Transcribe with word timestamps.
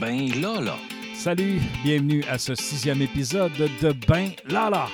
Ben 0.00 0.28
là 0.40 0.60
là. 0.60 0.76
Salut, 1.14 1.60
bienvenue 1.84 2.24
à 2.28 2.38
ce 2.38 2.54
sixième 2.54 3.00
épisode 3.02 3.52
de 3.56 3.92
Ben 4.08 4.30
Lala. 4.48 4.88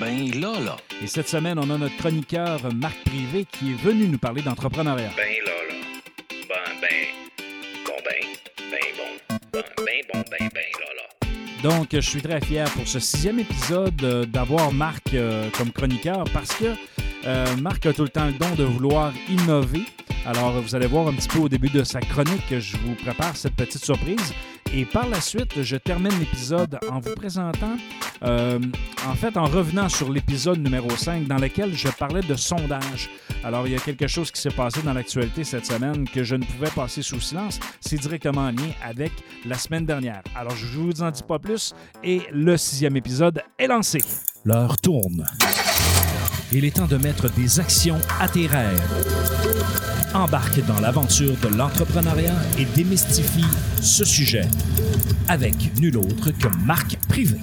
Ben 0.00 0.30
là 0.40 0.58
là. 0.58 0.76
Et 1.02 1.06
cette 1.06 1.28
semaine, 1.28 1.58
on 1.58 1.70
a 1.70 1.78
notre 1.78 1.96
chroniqueur 1.96 2.60
Marc 2.74 2.96
Privé 3.04 3.46
qui 3.50 3.72
est 3.72 3.82
venu 3.82 4.08
nous 4.08 4.18
parler 4.18 4.42
d'entrepreneuriat. 4.42 5.10
Ben 5.16 5.34
là 5.44 5.52
là. 5.68 5.74
Ben 6.48 6.80
ben. 6.80 6.88
Bon 7.86 7.92
ben. 8.04 8.26
Ben 8.70 8.78
bon. 8.96 9.38
Ben 9.52 9.62
ben 9.76 10.02
bon 10.12 10.24
ben 10.30 10.48
ben 10.52 10.64
là 10.80 10.92
là. 10.96 11.02
Donc, 11.62 11.88
je 11.92 12.00
suis 12.00 12.22
très 12.22 12.40
fier 12.40 12.68
pour 12.72 12.88
ce 12.88 12.98
sixième 12.98 13.38
épisode 13.38 14.02
euh, 14.02 14.24
d'avoir 14.24 14.72
Marc 14.72 15.14
euh, 15.14 15.48
comme 15.56 15.70
chroniqueur 15.70 16.24
parce 16.32 16.52
que 16.54 16.74
euh, 17.24 17.56
Marc 17.56 17.86
a 17.86 17.92
tout 17.92 18.02
le 18.02 18.08
temps 18.08 18.26
le 18.26 18.32
don 18.32 18.52
de 18.56 18.64
vouloir 18.64 19.12
innover. 19.28 19.82
Alors, 20.24 20.60
vous 20.60 20.74
allez 20.74 20.86
voir 20.86 21.08
un 21.08 21.14
petit 21.14 21.28
peu 21.28 21.40
au 21.40 21.48
début 21.48 21.68
de 21.68 21.82
sa 21.82 22.00
chronique 22.00 22.48
que 22.48 22.60
je 22.60 22.76
vous 22.76 22.94
prépare 22.94 23.36
cette 23.36 23.54
petite 23.54 23.84
surprise. 23.84 24.32
Et 24.72 24.84
par 24.84 25.08
la 25.08 25.20
suite, 25.20 25.62
je 25.62 25.76
termine 25.76 26.16
l'épisode 26.18 26.78
en 26.90 27.00
vous 27.00 27.14
présentant, 27.14 27.76
euh, 28.22 28.58
en 29.06 29.14
fait, 29.14 29.36
en 29.36 29.44
revenant 29.44 29.88
sur 29.88 30.10
l'épisode 30.10 30.60
numéro 30.60 30.88
5 30.90 31.26
dans 31.26 31.36
lequel 31.36 31.74
je 31.76 31.88
parlais 31.88 32.22
de 32.22 32.34
sondage. 32.36 33.10
Alors, 33.44 33.66
il 33.66 33.72
y 33.72 33.76
a 33.76 33.80
quelque 33.80 34.06
chose 34.06 34.30
qui 34.30 34.40
s'est 34.40 34.50
passé 34.50 34.80
dans 34.82 34.92
l'actualité 34.92 35.44
cette 35.44 35.66
semaine 35.66 36.08
que 36.08 36.22
je 36.22 36.36
ne 36.36 36.44
pouvais 36.44 36.70
passer 36.70 37.02
sous 37.02 37.20
silence. 37.20 37.58
C'est 37.80 37.98
directement 37.98 38.42
en 38.42 38.52
lien 38.52 38.70
avec 38.82 39.12
la 39.44 39.58
semaine 39.58 39.84
dernière. 39.84 40.22
Alors, 40.36 40.54
je 40.56 40.66
ne 40.66 40.84
vous 40.84 41.02
en 41.02 41.10
dis 41.10 41.24
pas 41.24 41.40
plus 41.40 41.74
et 42.04 42.22
le 42.30 42.56
sixième 42.56 42.96
épisode 42.96 43.42
est 43.58 43.66
lancé. 43.66 43.98
L'heure 44.44 44.78
tourne. 44.78 45.26
Il 46.52 46.64
est 46.64 46.76
temps 46.76 46.86
de 46.86 46.96
mettre 46.96 47.30
des 47.32 47.60
actions 47.60 47.98
à 48.20 48.28
tes. 48.28 48.48
Embarque 50.14 50.60
dans 50.66 50.78
l'aventure 50.80 51.34
de 51.42 51.48
l'entrepreneuriat 51.56 52.34
et 52.58 52.66
démystifie 52.76 53.46
ce 53.80 54.04
sujet 54.04 54.46
avec 55.28 55.54
nul 55.80 55.96
autre 55.96 56.30
que 56.32 56.48
Marc 56.66 56.98
Privé. 57.08 57.38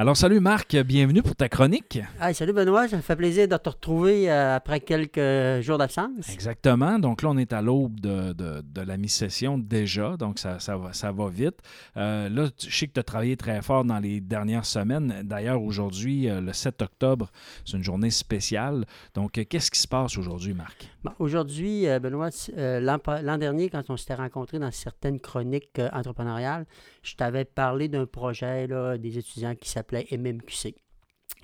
Alors, 0.00 0.16
salut 0.16 0.38
Marc, 0.38 0.76
bienvenue 0.76 1.22
pour 1.24 1.34
ta 1.34 1.48
chronique. 1.48 1.98
Hey, 2.20 2.32
salut 2.32 2.52
Benoît, 2.52 2.86
ça 2.86 2.96
me 2.96 3.02
fait 3.02 3.16
plaisir 3.16 3.48
de 3.48 3.56
te 3.56 3.68
retrouver 3.68 4.30
euh, 4.30 4.54
après 4.54 4.78
quelques 4.78 5.60
jours 5.60 5.76
d'absence. 5.76 6.28
Exactement. 6.32 7.00
Donc 7.00 7.20
là, 7.22 7.30
on 7.30 7.36
est 7.36 7.52
à 7.52 7.60
l'aube 7.60 7.98
de, 7.98 8.32
de- 8.32 8.62
de 8.64 8.80
la 8.80 8.96
mi-session 8.96 9.58
déjà, 9.58 10.16
donc 10.16 10.38
ça, 10.38 10.60
ça 10.60 10.76
va, 10.76 10.92
ça 10.92 11.10
va 11.10 11.28
vite. 11.28 11.56
Euh, 11.96 12.28
là, 12.28 12.48
je 12.64 12.72
sais 12.78 12.86
que 12.86 12.92
tu 12.92 13.00
as 13.00 13.02
travaillé 13.02 13.36
très 13.36 13.60
fort 13.60 13.84
dans 13.84 13.98
les 13.98 14.20
dernières 14.20 14.66
semaines. 14.66 15.22
D'ailleurs, 15.24 15.60
aujourd'hui, 15.60 16.30
euh, 16.30 16.40
le 16.40 16.52
7 16.52 16.80
octobre, 16.80 17.32
c'est 17.64 17.76
une 17.76 17.82
journée 17.82 18.10
spéciale. 18.10 18.84
Donc, 19.14 19.32
qu'est-ce 19.32 19.68
qui 19.72 19.80
se 19.80 19.88
passe 19.88 20.16
aujourd'hui, 20.16 20.54
Marc? 20.54 20.88
Bon, 21.04 21.12
Aujourd'hui, 21.20 21.86
euh, 21.86 22.00
Benoît, 22.00 22.30
euh, 22.56 22.80
l'an 22.80 23.38
dernier, 23.38 23.70
quand 23.70 23.88
on 23.88 23.96
s'était 23.96 24.14
rencontrés 24.16 24.58
dans 24.58 24.70
certaines 24.72 25.20
chroniques 25.20 25.78
euh, 25.78 25.88
entrepreneuriales, 25.92 26.66
je 27.02 27.14
t'avais 27.14 27.44
parlé 27.44 27.88
d'un 27.88 28.04
projet 28.06 28.66
là, 28.66 28.98
des 28.98 29.16
étudiants 29.16 29.54
qui 29.54 29.68
s'appelait 29.68 30.06
MMQC. 30.10 30.74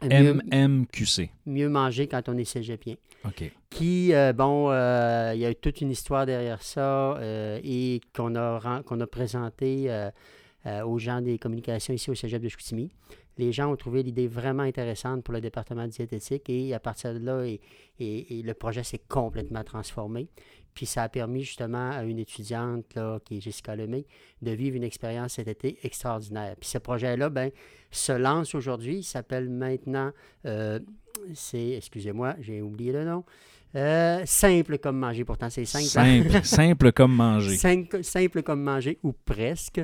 Mieux, 0.02 0.41
MMQC. 0.52 1.30
mieux 1.47 1.69
manger 1.69 2.08
quand 2.08 2.28
on 2.28 2.36
est 2.36 2.44
cégepien. 2.44 2.94
OK. 3.25 3.44
Qui, 3.70 4.12
euh, 4.12 4.32
bon, 4.32 4.70
euh, 4.72 5.32
il 5.34 5.41
y 5.41 5.44
a 5.47 5.50
eu 5.52 5.55
toute 5.55 5.80
une 5.80 5.91
histoire 5.92 6.27
derrière 6.27 6.60
ça 6.62 7.16
euh, 7.19 7.60
et 7.62 8.00
qu'on 8.14 8.34
a, 8.34 8.58
ren- 8.58 8.82
qu'on 8.82 9.00
a 9.00 9.06
présenté 9.06 9.88
aux 10.84 10.98
gens 10.98 11.20
des 11.20 11.38
communications 11.38 11.92
ici 11.94 12.10
au 12.10 12.14
cégep 12.14 12.42
de 12.42 12.48
Chicoutimi. 12.48 12.91
Les 13.38 13.52
gens 13.52 13.72
ont 13.72 13.77
trouvé 13.77 14.02
l'idée 14.02 14.28
vraiment 14.28 14.62
intéressante 14.62 15.24
pour 15.24 15.34
le 15.34 15.40
département 15.40 15.86
diététique 15.86 16.48
et 16.48 16.74
à 16.74 16.80
partir 16.80 17.14
de 17.14 17.18
là, 17.18 17.44
le 17.98 18.52
projet 18.52 18.82
s'est 18.82 19.02
complètement 19.08 19.64
transformé. 19.64 20.28
Puis 20.74 20.86
ça 20.86 21.04
a 21.04 21.08
permis 21.08 21.42
justement 21.42 21.91
à 21.91 22.02
une 22.02 22.18
étudiante 22.18 22.98
qui 23.24 23.36
est 23.36 23.41
Jessica 23.41 23.76
Lemay 23.76 24.06
de 24.42 24.50
vivre 24.50 24.76
une 24.76 24.84
expérience 24.84 25.34
cet 25.34 25.48
été 25.48 25.78
extraordinaire. 25.84 26.56
Puis 26.58 26.68
ce 26.68 26.78
projet-là, 26.78 27.30
ben, 27.30 27.50
se 27.91 28.12
lance 28.12 28.54
aujourd'hui. 28.54 28.98
Il 28.98 29.04
s'appelle 29.04 29.48
maintenant, 29.48 30.10
euh, 30.46 30.80
c'est, 31.34 31.70
excusez-moi, 31.70 32.34
j'ai 32.41 32.60
oublié 32.60 32.92
le 32.92 33.04
nom, 33.04 33.25
Euh, 33.76 34.22
simple 34.24 34.78
comme 34.78 34.98
manger. 34.98 35.24
Pourtant, 35.24 35.50
c'est 35.50 35.64
simple. 35.64 35.84
Simple, 35.84 36.44
simple 36.44 36.92
comme 36.92 37.14
manger. 37.14 37.56
Simple, 37.56 38.04
simple 38.04 38.42
comme 38.42 38.62
manger, 38.62 38.98
ou 39.02 39.12
presque. 39.12 39.80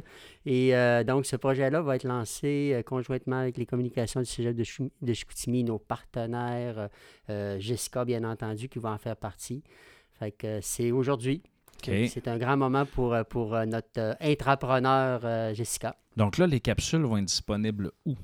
Et 0.46 0.74
euh, 0.74 1.02
donc, 1.02 1.26
ce 1.26 1.36
projet-là 1.36 1.82
va 1.82 1.96
être 1.96 2.04
lancé 2.04 2.72
euh, 2.72 2.82
conjointement 2.82 3.36
avec 3.36 3.56
les 3.56 3.66
communications 3.66 4.20
du 4.20 4.26
Cégep 4.26 4.54
de, 4.54 5.12
Chicoutimi, 5.12 5.64
nos 5.64 5.78
partenaires, 5.78 6.88
Jessica, 7.58 8.04
bien 8.04 8.24
entendu, 8.24 8.68
qui 8.68 8.78
va 8.78 8.90
en 8.90 8.98
faire 8.98 9.16
partie. 9.16 9.62
Fait 10.18 10.32
que 10.32 10.60
c'est 10.60 10.90
aujourd'hui. 10.90 11.42
C'est 11.82 12.28
un 12.28 12.36
grand 12.36 12.58
moment 12.58 12.84
pour, 12.84 13.16
pour 13.28 13.56
notre 13.66 14.16
intrapreneur 14.20 15.54
Jessica. 15.54 15.96
Donc 16.16 16.36
là, 16.36 16.46
les 16.46 16.60
capsules 16.60 17.02
vont 17.02 17.16
être 17.16 17.24
disponibles 17.24 17.90
où? 18.04 18.14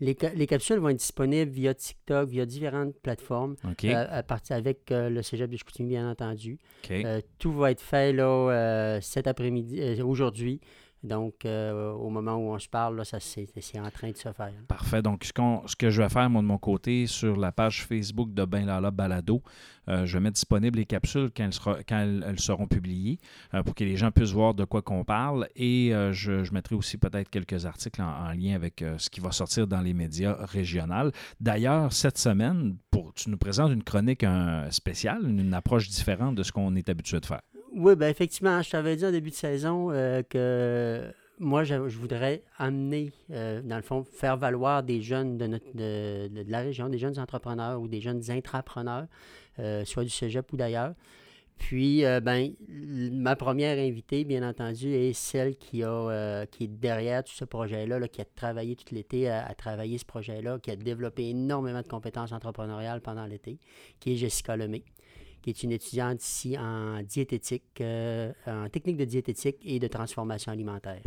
Les, 0.00 0.16
les 0.34 0.46
capsules 0.46 0.78
vont 0.78 0.88
être 0.88 0.96
disponibles 0.96 1.50
via 1.50 1.74
TikTok, 1.74 2.28
via 2.28 2.46
différentes 2.46 2.94
plateformes, 3.00 3.56
euh, 3.84 4.06
à 4.10 4.22
partir 4.22 4.56
avec 4.56 4.90
euh, 4.90 5.10
le 5.10 5.22
Cégep 5.22 5.50
de 5.50 5.56
Chicoutimi, 5.56 5.90
bien 5.90 6.10
entendu. 6.10 6.58
Euh, 6.90 7.20
tout 7.38 7.52
va 7.52 7.70
être 7.70 7.82
fait 7.82 8.12
là, 8.12 8.98
cet 9.02 9.26
après-midi, 9.26 10.02
aujourd'hui. 10.02 10.60
Donc, 11.02 11.46
euh, 11.46 11.92
au 11.92 12.10
moment 12.10 12.36
où 12.36 12.52
on 12.52 12.58
se 12.58 12.68
parle, 12.68 13.02
c'est, 13.04 13.78
en 13.78 13.90
train 13.90 14.10
de 14.10 14.16
se 14.16 14.32
faire. 14.32 14.52
Parfait. 14.68 15.00
Donc, 15.00 15.24
ce, 15.24 15.32
ce 15.66 15.76
que 15.76 15.88
je 15.88 16.02
vais 16.02 16.08
faire, 16.10 16.28
moi, 16.28 16.42
de 16.42 16.46
mon 16.46 16.58
côté, 16.58 17.06
sur 17.06 17.36
la 17.36 17.52
page 17.52 17.84
Facebook 17.86 18.34
de 18.34 18.44
Ben 18.44 18.66
Lala 18.66 18.90
Balado, 18.90 19.42
euh, 19.88 20.04
je 20.04 20.18
vais 20.18 20.20
mettre 20.20 20.34
disponible 20.34 20.78
les 20.78 20.84
capsules 20.84 21.30
quand 21.34 21.48
elles, 21.90 22.38
seront 22.38 22.66
publiées 22.66 23.18
euh, 23.54 23.62
pour 23.62 23.74
que 23.74 23.82
les 23.82 23.96
gens 23.96 24.10
puissent 24.10 24.32
voir 24.32 24.52
de 24.52 24.64
quoi 24.64 24.82
qu'on 24.82 25.04
parle. 25.04 25.48
Et 25.56 25.90
je, 26.12 26.52
mettrai 26.52 26.74
aussi 26.74 26.98
peut-être 26.98 27.30
quelques 27.30 27.64
articles 27.64 28.02
en, 28.02 28.28
en 28.28 28.32
lien 28.32 28.54
avec 28.54 28.84
ce 28.98 29.08
qui 29.08 29.20
va 29.20 29.32
sortir 29.32 29.66
dans 29.66 29.80
les 29.80 29.94
médias 29.94 30.36
régionaux. 30.38 31.10
D'ailleurs, 31.40 31.92
cette 31.92 32.18
semaine, 32.18 32.76
pour, 32.90 33.14
tu 33.14 33.30
nous 33.30 33.38
présentes 33.38 33.72
une 33.72 33.82
chronique 33.82 34.24
un, 34.24 34.70
spéciale, 34.70 35.22
une 35.24 35.54
approche 35.54 35.88
différente 35.88 36.34
de 36.34 36.42
ce 36.42 36.52
qu'on 36.52 36.74
est 36.76 36.88
habitué 36.88 37.20
de 37.20 37.26
faire. 37.26 37.42
Oui, 37.72 37.94
ben 37.94 38.08
effectivement, 38.08 38.60
je 38.62 38.70
t'avais 38.70 38.96
dit 38.96 39.06
en 39.06 39.12
début 39.12 39.30
de 39.30 39.34
saison 39.34 39.90
euh, 39.92 40.22
que 40.22 41.12
moi, 41.38 41.62
je, 41.62 41.74
voudrais 41.76 42.42
amener, 42.58 43.12
euh, 43.30 43.62
dans 43.62 43.76
le 43.76 43.82
fond, 43.82 44.04
faire 44.04 44.36
valoir 44.36 44.82
des 44.82 45.00
jeunes 45.00 45.38
de, 45.38 45.46
notre, 45.46 45.66
de, 45.74 46.28
de- 46.28 46.50
la 46.50 46.60
région, 46.60 46.88
des 46.88 46.98
jeunes 46.98 47.18
entrepreneurs 47.18 47.80
ou 47.80 47.86
des 47.86 48.00
jeunes 48.00 48.28
intrapreneurs, 48.30 49.06
euh, 49.60 49.84
soit 49.84 50.02
du 50.04 50.10
cégep 50.10 50.52
ou 50.52 50.56
d'ailleurs. 50.56 50.94
Puis, 51.58 52.04
ben, 52.22 52.54
ma 53.12 53.36
première 53.36 53.78
invitée, 53.78 54.24
bien 54.24 54.48
entendu, 54.48 54.94
est 54.94 55.12
celle 55.12 55.56
qui, 55.56 55.82
a, 55.82 56.46
qui 56.46 56.64
est 56.64 56.68
derrière 56.68 57.22
tout 57.22 57.34
ce 57.34 57.44
projet-là, 57.44 57.98
là, 57.98 58.08
qui 58.08 58.22
a 58.22 58.24
travaillé 58.24 58.76
tout 58.76 58.94
l'été 58.94 59.28
à, 59.28 59.46
à 59.46 59.52
travailler 59.52 59.98
ce 59.98 60.06
projet-là, 60.06 60.58
qui 60.58 60.70
a 60.70 60.76
développé 60.76 61.28
énormément 61.28 61.82
de 61.82 61.86
compétences 61.86 62.32
entrepreneuriales 62.32 63.02
pendant 63.02 63.26
l'été, 63.26 63.58
qui 64.00 64.14
est 64.14 64.16
Jessica 64.16 64.56
Lemay 64.56 64.82
qui 65.42 65.50
est 65.50 65.62
une 65.62 65.72
étudiante 65.72 66.22
ici 66.22 66.56
en 66.58 67.02
diététique, 67.02 67.64
euh, 67.80 68.32
en 68.46 68.68
technique 68.68 68.96
de 68.96 69.04
diététique 69.04 69.56
et 69.64 69.78
de 69.78 69.86
transformation 69.86 70.52
alimentaire. 70.52 71.00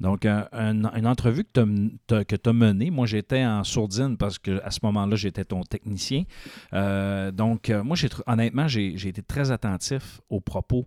Donc, 0.00 0.24
un- 0.24 0.48
un- 0.52 0.92
une 0.96 1.06
entrevue 1.06 1.44
que 1.44 2.36
tu 2.36 2.48
as, 2.48 2.52
menée, 2.52 2.90
moi 2.90 3.06
j'étais 3.06 3.44
en 3.44 3.64
sourdine 3.64 4.16
parce 4.16 4.38
qu'à 4.38 4.70
ce 4.70 4.78
moment-là, 4.82 5.16
j'étais 5.16 5.44
ton 5.44 5.62
technicien. 5.62 6.24
Euh, 6.72 7.30
donc, 7.30 7.70
euh, 7.70 7.82
moi, 7.82 7.96
honnêtement, 8.26 8.68
j'ai 8.68 9.08
été 9.08 9.22
très 9.22 9.50
attentif 9.50 10.20
aux 10.28 10.40
propos 10.40 10.86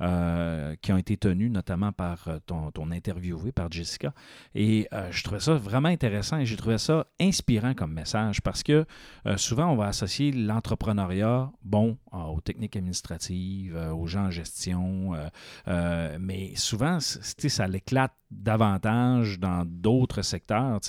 euh, 0.00 0.74
qui 0.80 0.92
ont 0.92 0.96
été 0.96 1.16
tenus, 1.16 1.50
notamment 1.50 1.92
par 1.92 2.26
euh, 2.26 2.38
ton, 2.46 2.70
ton 2.70 2.90
interviewé, 2.90 3.52
par 3.52 3.70
Jessica. 3.70 4.12
Et 4.54 4.88
euh, 4.92 5.08
je 5.10 5.22
trouvais 5.22 5.40
ça 5.40 5.54
vraiment 5.54 5.88
intéressant 5.88 6.38
et 6.38 6.46
j'ai 6.46 6.56
trouvé 6.56 6.78
ça 6.78 7.06
inspirant 7.20 7.74
comme 7.74 7.92
message 7.92 8.40
parce 8.40 8.62
que 8.62 8.84
souvent, 9.36 9.68
on 9.70 9.76
va 9.76 9.86
associer 9.86 10.32
l'entrepreneuriat, 10.32 11.50
bon, 11.62 11.98
aux 12.12 12.40
techniques 12.40 12.76
administratives, 12.76 13.76
aux 13.76 14.06
gens 14.06 14.26
en 14.26 14.30
gestion, 14.30 15.12
mais 15.66 16.52
souvent, 16.56 16.98
ça 17.00 17.66
l'éclate 17.68 18.12
davantage 18.32 19.38
dans 19.38 19.64
d'autres 19.66 20.22
secteurs. 20.22 20.80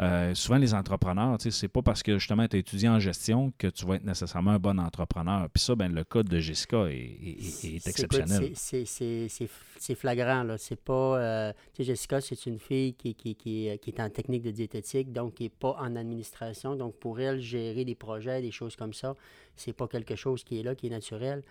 Euh, 0.00 0.34
souvent, 0.34 0.58
les 0.58 0.74
entrepreneurs, 0.74 1.36
c'est 1.38 1.68
pas 1.68 1.82
parce 1.82 2.02
que 2.02 2.18
justement 2.18 2.46
tu 2.48 2.56
es 2.56 2.60
étudiant 2.60 2.94
en 2.94 2.98
gestion 2.98 3.52
que 3.58 3.66
tu 3.68 3.86
vas 3.86 3.96
être 3.96 4.04
nécessairement 4.04 4.52
un 4.52 4.58
bon 4.58 4.78
entrepreneur. 4.78 5.48
Puis 5.50 5.62
ça, 5.62 5.74
ben, 5.74 5.92
le 5.92 6.04
cas 6.04 6.22
de 6.22 6.38
Jessica 6.38 6.86
est, 6.86 6.94
est- 6.96 7.64
est- 7.64 7.86
exceptionnel. 7.86 8.52
c'est- 8.54 9.94
flagrant, 9.94 10.42
là. 10.42 10.58
C'est 10.58 10.80
pas... 10.80 11.18
euh, 11.18 11.52
Jessica, 11.78 12.20
c'est 12.20 12.46
une 12.46 12.58
fille 12.58 12.94
qui, 12.94 13.14
qui, 13.14 13.34
qui, 13.34 13.68
qui 13.80 13.90
est 13.90 14.00
en 14.00 14.10
technique 14.10 14.42
de 14.42 14.50
diététique, 14.50 15.12
donc 15.12 15.34
qui 15.34 15.44
n'est 15.44 15.48
pas 15.50 15.76
en 15.78 15.94
administration. 15.96 16.74
Donc, 16.76 16.96
pour 16.98 17.20
elle, 17.20 17.40
gérer 17.40 17.84
des 17.84 17.94
projets, 17.94 18.42
des 18.42 18.50
choses 18.50 18.76
comme 18.76 18.92
ça, 18.92 19.14
c'est 19.56 19.72
pas 19.72 19.88
quelque 19.88 20.16
chose 20.16 20.42
qui 20.44 20.58
est 20.60 20.62
là, 20.62 20.74
qui 20.74 20.86
est 20.86 20.90
naturel. 20.90 21.42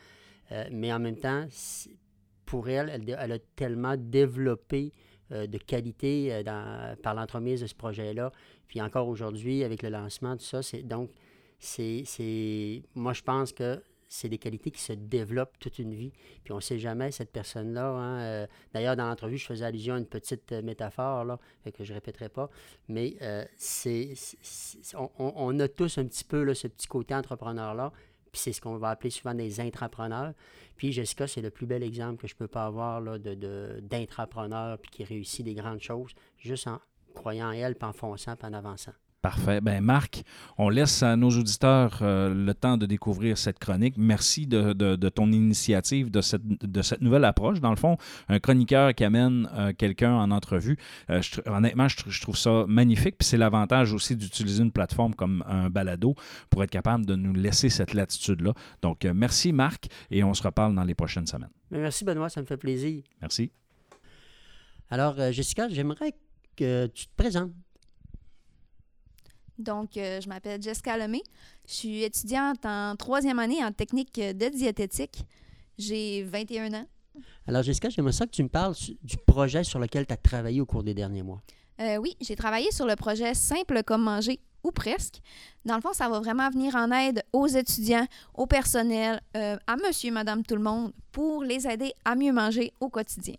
Euh, 0.52 0.66
mais 0.72 0.94
en 0.94 1.00
même 1.00 1.18
temps, 1.18 1.46
pour 2.46 2.70
elle, 2.70 2.90
elle, 2.90 3.32
a 3.32 3.40
tellement 3.56 3.96
développé 3.98 4.94
euh, 4.96 5.07
de 5.32 5.58
qualité 5.58 6.34
euh, 6.34 6.44
dans- 6.44 6.96
par 7.02 7.14
l'entremise 7.14 7.62
de 7.62 7.68
ce 7.68 7.76
projet-là. 7.76 8.32
Puis 8.68 8.82
encore 8.82 9.08
aujourd'hui, 9.08 9.64
avec 9.64 9.84
le 9.84 9.90
lancement, 9.90 10.36
tout 10.38 10.44
ça, 10.46 10.62
c'est 10.62 10.84
donc, 10.84 11.10
c'est, 11.60 12.04
moi, 12.96 13.14
je 13.14 13.22
pense 13.24 13.52
que 13.52 13.82
c'est 14.10 14.30
des 14.30 14.38
qualités 14.38 14.72
qui 14.72 14.82
se 14.82 14.94
développent 14.94 15.60
toute 15.60 15.80
une 15.80 15.94
vie. 15.94 16.14
Puis 16.46 16.54
on 16.54 16.58
ne 16.58 16.62
sait 16.62 16.80
jamais, 16.80 17.12
cette 17.12 17.32
personne-là. 17.32 17.88
hein, 17.90 18.20
euh, 18.22 18.48
D'ailleurs, 18.74 18.96
dans 18.96 19.06
l'entrevue, 19.08 19.38
je 19.38 19.46
faisais 19.46 19.66
allusion 19.66 19.96
à 19.96 19.98
une 19.98 20.06
petite 20.06 20.52
euh, 20.54 20.62
métaphore 20.62 21.26
là, 21.26 21.38
que 21.76 21.84
je 21.84 21.92
ne 21.92 21.96
répéterai 21.96 22.30
pas. 22.30 22.50
Mais 22.88 23.16
euh, 23.22 23.44
c'est, 23.58 24.14
on- 24.96 25.10
on 25.18 25.60
a 25.60 25.68
tous 25.68 25.98
un 25.98 26.06
petit 26.06 26.24
peu 26.24 26.44
là, 26.44 26.56
ce 26.56 26.68
petit 26.68 26.88
côté 26.88 27.14
entrepreneur-là. 27.16 27.92
Puis 28.32 28.42
c'est 28.42 28.54
ce 28.54 28.62
qu'on 28.62 28.78
va 28.78 28.90
appeler 28.90 29.10
souvent 29.10 29.34
des 29.34 29.60
intrapreneurs. 29.60 30.34
Puis 30.76 30.92
Jessica, 30.92 31.28
c'est 31.28 31.42
le 31.42 31.50
plus 31.50 31.66
bel 31.66 31.84
exemple 31.84 32.22
que 32.22 32.28
je 32.28 32.36
peux 32.36 32.48
pas 32.48 32.66
avoir 32.66 33.02
là, 33.02 33.18
de, 33.18 33.80
d'intrapreneur 33.82 34.78
puis 34.78 34.92
qui 34.92 35.04
réussit 35.04 35.44
des 35.46 35.56
grandes 35.56 35.82
choses 35.82 36.14
juste 36.38 36.68
en 36.68 36.80
croyant 37.16 37.50
en 37.50 37.52
elle, 37.52 37.76
puis 37.76 37.88
en 37.88 37.94
fonçant, 37.94 38.36
puis 38.36 38.48
en 38.48 38.54
avançant. 38.54 38.94
Parfait. 39.28 39.60
Ben 39.60 39.82
Marc, 39.84 40.24
on 40.58 40.70
laisse 40.70 41.04
à 41.04 41.18
nos 41.18 41.30
auditeurs 41.32 42.00
euh, 42.02 42.34
le 42.34 42.54
temps 42.54 42.78
de 42.78 42.86
découvrir 42.86 43.38
cette 43.38 43.60
chronique. 43.60 43.96
Merci 43.98 44.48
de, 44.48 44.72
de- 44.72 44.96
de 44.96 45.10
ton 45.10 45.30
initiative, 45.34 46.10
de 46.10 46.22
cette, 46.22 46.48
de 46.48 46.82
cette 46.82 47.02
nouvelle 47.02 47.26
approche. 47.26 47.60
Dans 47.60 47.72
le 47.72 47.76
fond, 47.76 47.98
un 48.30 48.40
chroniqueur 48.40 48.96
qui 48.96 49.04
amène 49.04 49.50
euh, 49.54 49.74
quelqu'un 49.78 50.14
en 50.14 50.32
entrevue, 50.32 50.78
euh, 51.10 51.22
je 51.22 51.42
honnêtement, 51.46 51.90
je, 51.90 51.98
tr- 51.98 52.10
je 52.10 52.22
trouve 52.22 52.38
ça 52.38 52.64
magnifique. 52.70 53.18
Puis 53.18 53.28
c'est 53.28 53.36
l'avantage 53.38 53.92
aussi 53.92 54.16
d'utiliser 54.16 54.64
une 54.64 54.72
plateforme 54.72 55.14
comme 55.14 55.44
un 55.46 55.70
balado 55.70 56.16
pour 56.50 56.64
être 56.64 56.72
capable 56.72 57.06
de 57.06 57.16
nous 57.16 57.34
laisser 57.34 57.68
cette 57.68 57.94
latitude-là. 57.94 58.54
Donc, 58.82 59.04
merci 59.04 59.52
Marc 59.52 59.88
et 60.10 60.24
on 60.24 60.34
se 60.34 60.42
reparle 60.42 60.74
dans 60.74 60.86
les 60.86 60.96
prochaines 60.96 61.28
semaines. 61.28 61.52
Mais 61.70 61.80
merci 61.80 62.06
Benoît, 62.06 62.30
ça 62.30 62.40
me 62.40 62.46
fait 62.46 62.56
plaisir. 62.56 63.04
Merci. 63.20 63.52
Alors, 64.90 65.16
Jessica, 65.34 65.68
j'aimerais 65.68 66.14
que 66.56 66.88
tu 66.88 67.08
te 67.08 67.16
présentes. 67.18 67.52
Donc, 69.60 69.98
euh, 69.98 70.22
je 70.22 70.30
m'appelle 70.30 70.62
Jessica 70.62 70.98
Lemay. 70.98 71.22
Je 71.68 71.74
suis 71.74 72.04
étudiante 72.04 72.66
en 72.66 72.96
troisième 72.96 73.40
année 73.40 73.64
en 73.64 73.72
technique 73.72 74.16
de 74.16 74.50
diététique. 74.50 75.26
J'ai 75.78 76.24
21 76.24 76.74
ans. 76.74 76.86
Alors, 77.48 77.64
Jessica, 77.64 77.90
j'aimerais 77.90 78.12
ça 78.12 78.26
que 78.26 78.32
tu 78.32 78.44
me 78.44 78.50
parles 78.50 78.76
du 79.04 79.18
projet 79.18 79.64
sur 79.64 79.80
lequel 79.80 80.06
tu 80.06 80.14
as 80.14 80.18
travaillé 80.18 80.62
au 80.62 80.66
cours 80.66 80.84
des 80.84 80.94
derniers 80.94 81.24
mois. 81.24 81.42
Euh, 81.80 81.98
oui, 81.98 82.16
j'ai 82.22 82.36
travaillé 82.36 82.72
sur 82.72 82.86
le 82.86 82.96
projet 82.96 83.34
Simple 83.34 83.84
comme 83.84 84.04
manger 84.04 84.40
ou 84.64 84.72
presque. 84.72 85.22
Dans 85.66 85.76
le 85.76 85.82
fond, 85.82 85.94
ça 85.94 86.10
va 86.10 86.20
vraiment 86.20 86.50
venir 86.50 86.76
en 86.76 86.92
aide 86.92 87.24
aux 87.34 87.48
étudiants, 87.48 88.08
au 88.34 88.48
personnel, 88.48 89.22
euh, 89.36 89.58
à 89.68 89.76
monsieur, 89.78 90.12
madame, 90.12 90.44
tout 90.44 90.56
le 90.56 90.64
monde, 90.64 90.92
pour 91.12 91.44
les 91.44 91.68
aider 91.68 91.94
à 92.04 92.16
mieux 92.16 92.34
manger 92.34 92.74
au 92.80 92.90
quotidien. 92.90 93.36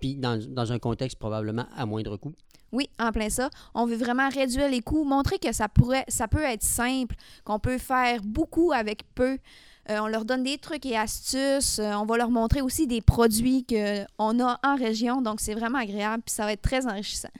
Puis, 0.00 0.16
dans, 0.16 0.40
dans 0.48 0.72
un 0.72 0.78
contexte 0.78 1.18
probablement 1.18 1.66
à 1.76 1.86
moindre 1.86 2.16
coût. 2.16 2.32
Oui, 2.72 2.88
en 2.98 3.12
plein 3.12 3.28
ça. 3.28 3.50
On 3.74 3.86
veut 3.86 3.96
vraiment 3.96 4.28
réduire 4.30 4.68
les 4.68 4.80
coûts, 4.80 5.04
montrer 5.04 5.38
que 5.38 5.52
ça 5.52 5.68
pourrait, 5.68 6.04
ça 6.08 6.26
peut 6.26 6.42
être 6.42 6.62
simple, 6.62 7.14
qu'on 7.44 7.58
peut 7.58 7.78
faire 7.78 8.20
beaucoup 8.24 8.72
avec 8.72 9.02
peu. 9.14 9.38
Euh, 9.90 9.98
on 9.98 10.06
leur 10.06 10.24
donne 10.24 10.42
des 10.42 10.58
trucs 10.58 10.86
et 10.86 10.96
astuces. 10.96 11.78
Euh, 11.78 11.92
on 11.94 12.06
va 12.06 12.16
leur 12.16 12.30
montrer 12.30 12.62
aussi 12.62 12.86
des 12.86 13.00
produits 13.00 13.66
qu'on 13.66 14.40
a 14.40 14.60
en 14.64 14.76
région. 14.76 15.20
Donc, 15.20 15.40
c'est 15.40 15.54
vraiment 15.54 15.78
agréable 15.78 16.22
puis 16.24 16.34
ça 16.34 16.44
va 16.44 16.52
être 16.52 16.62
très 16.62 16.86
enrichissant. 16.86 17.30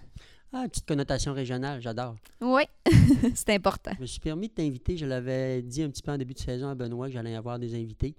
Ah, 0.52 0.64
petite 0.69 0.87
connotation 0.87 1.32
régionale, 1.32 1.81
j'adore. 1.81 2.17
Oui, 2.43 2.64
c'est 3.34 3.50
important. 3.50 3.93
Je 3.96 4.02
me 4.02 4.06
suis 4.06 4.20
permis 4.20 4.49
de 4.49 4.52
t'inviter, 4.52 4.99
je 4.99 5.06
l'avais 5.06 5.62
dit 5.62 5.82
un 5.82 5.88
petit 5.88 6.02
peu 6.02 6.12
en 6.12 6.19
début 6.19 6.34
de 6.34 6.40
saison 6.40 6.69
à 6.69 6.75
Benoît 6.75 7.06
que 7.06 7.14
j'allais 7.14 7.34
avoir 7.34 7.58
des 7.58 7.75
invités. 7.75 8.14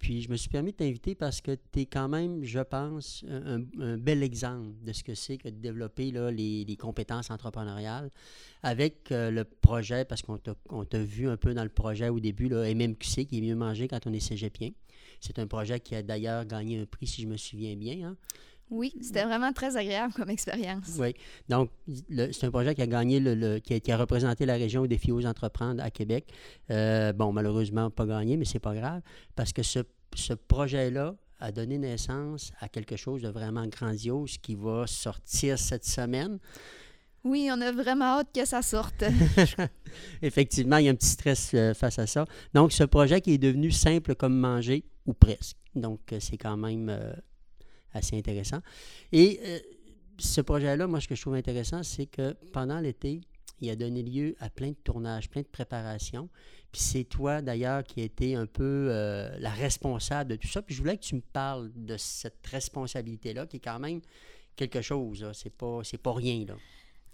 Puis 0.00 0.22
je 0.22 0.30
me 0.30 0.36
suis 0.36 0.48
permis 0.48 0.72
de 0.72 0.78
t'inviter 0.78 1.14
parce 1.14 1.42
que 1.42 1.56
tu 1.72 1.80
es 1.80 1.86
quand 1.86 2.08
même, 2.08 2.42
je 2.42 2.60
pense, 2.60 3.22
un, 3.28 3.98
bel 3.98 4.22
exemple 4.22 4.70
de 4.82 4.92
ce 4.94 5.04
que 5.04 5.14
c'est 5.14 5.36
que 5.36 5.48
de 5.48 5.56
développer 5.56 6.10
là, 6.10 6.30
les, 6.30 6.76
compétences 6.80 7.30
entrepreneuriales 7.30 8.10
avec 8.62 9.12
euh, 9.12 9.30
le 9.30 9.44
projet, 9.44 10.06
parce 10.06 10.22
qu'on 10.22 10.38
t'a 10.38 10.98
vu 10.98 11.28
un 11.28 11.36
peu 11.36 11.52
dans 11.52 11.64
le 11.64 11.68
projet 11.68 12.08
au 12.08 12.18
début, 12.18 12.48
là, 12.48 12.62
MMQC, 12.74 13.26
qui 13.26 13.38
est 13.38 13.40
mieux 13.42 13.54
manger 13.54 13.88
quand 13.88 14.06
on 14.06 14.12
est 14.14 14.20
cégepien. 14.20 14.70
C'est 15.20 15.38
un 15.38 15.46
projet 15.46 15.78
qui 15.80 15.94
a 15.94 16.02
d'ailleurs 16.02 16.46
gagné 16.46 16.80
un 16.80 16.86
prix, 16.86 17.06
si 17.06 17.20
je 17.22 17.26
me 17.26 17.36
souviens 17.36 17.76
bien. 17.76 18.08
hein. 18.08 18.16
Oui, 18.70 18.92
c'était 19.00 19.24
vraiment 19.24 19.52
très 19.52 19.76
agréable 19.76 20.12
comme 20.14 20.30
expérience. 20.30 20.96
Oui. 20.98 21.12
Donc, 21.48 21.70
c'est 22.32 22.44
un 22.44 22.50
projet 22.50 22.74
qui 22.74 22.82
a 22.82 22.86
gagné, 22.86 23.18
le, 23.20 23.34
le- 23.34 23.58
qui, 23.58 23.74
a, 23.74 23.80
qui 23.80 23.90
a 23.90 23.96
représenté 23.96 24.46
la 24.46 24.54
région 24.54 24.82
au 24.82 24.86
défi 24.86 25.10
aux 25.12 25.26
entreprendre 25.26 25.82
à 25.82 25.90
Québec. 25.90 26.26
Euh, 26.70 27.12
bon, 27.12 27.32
malheureusement, 27.32 27.90
pas 27.90 28.06
gagné, 28.06 28.36
mais 28.36 28.44
c'est 28.44 28.60
pas 28.60 28.74
grave, 28.74 29.02
parce 29.34 29.52
que 29.52 29.62
ce, 29.62 29.80
ce 30.14 30.34
projet-là 30.34 31.16
a 31.40 31.52
donné 31.52 31.78
naissance 31.78 32.52
à 32.60 32.68
quelque 32.68 32.96
chose 32.96 33.22
de 33.22 33.28
vraiment 33.28 33.66
grandiose 33.66 34.36
qui 34.38 34.54
va 34.54 34.86
sortir 34.86 35.58
cette 35.58 35.84
semaine. 35.86 36.38
Oui, 37.24 37.50
on 37.52 37.60
a 37.60 37.72
vraiment 37.72 38.18
hâte 38.20 38.28
que 38.34 38.44
ça 38.44 38.62
sorte. 38.62 39.02
Effectivement, 40.22 40.76
il 40.78 40.86
y 40.86 40.88
a 40.88 40.92
un 40.92 40.94
petit 40.94 41.08
stress 41.08 41.50
euh, 41.54 41.74
face 41.74 41.98
à 41.98 42.06
ça. 42.06 42.24
Donc, 42.54 42.72
ce 42.72 42.84
projet 42.84 43.20
qui 43.20 43.32
est 43.34 43.38
devenu 43.38 43.70
simple 43.70 44.14
comme 44.14 44.38
manger, 44.38 44.84
ou 45.06 45.12
presque. 45.14 45.56
Donc, 45.74 46.00
euh, 46.12 46.18
c'est 46.20 46.36
quand 46.36 46.56
même 46.56 46.88
euh, 46.88 47.12
assez 47.92 48.16
intéressant. 48.16 48.60
Et 49.12 49.40
euh, 49.44 49.58
ce 50.18 50.40
projet-là, 50.40 50.86
moi, 50.86 51.00
ce 51.00 51.08
que 51.08 51.14
je 51.14 51.20
trouve 51.20 51.34
intéressant, 51.34 51.82
c'est 51.82 52.06
que 52.06 52.34
pendant 52.52 52.78
l'été, 52.78 53.20
il 53.60 53.70
a 53.70 53.76
donné 53.76 54.02
lieu 54.02 54.34
à 54.40 54.48
plein 54.48 54.70
de 54.70 54.76
tournages, 54.84 55.28
plein 55.28 55.42
de 55.42 55.46
préparations. 55.46 56.28
Puis 56.72 56.80
c'est 56.80 57.04
toi, 57.04 57.42
d'ailleurs, 57.42 57.84
qui 57.84 58.00
a 58.00 58.04
été 58.04 58.34
un 58.34 58.46
peu 58.46 58.88
euh, 58.90 59.36
la 59.38 59.50
responsable 59.50 60.30
de 60.30 60.36
tout 60.36 60.48
ça. 60.48 60.62
Puis 60.62 60.74
je 60.74 60.80
voulais 60.80 60.96
que 60.96 61.02
tu 61.02 61.14
me 61.14 61.20
parles 61.20 61.70
de 61.74 61.96
cette 61.96 62.46
responsabilité-là, 62.46 63.46
qui 63.46 63.56
est 63.56 63.60
quand 63.60 63.78
même 63.78 64.00
quelque 64.56 64.80
chose. 64.80 65.26
C'est 65.34 65.54
pas, 65.54 65.80
c'est 65.84 65.98
pas 65.98 66.12
rien, 66.12 66.44
là. 66.46 66.54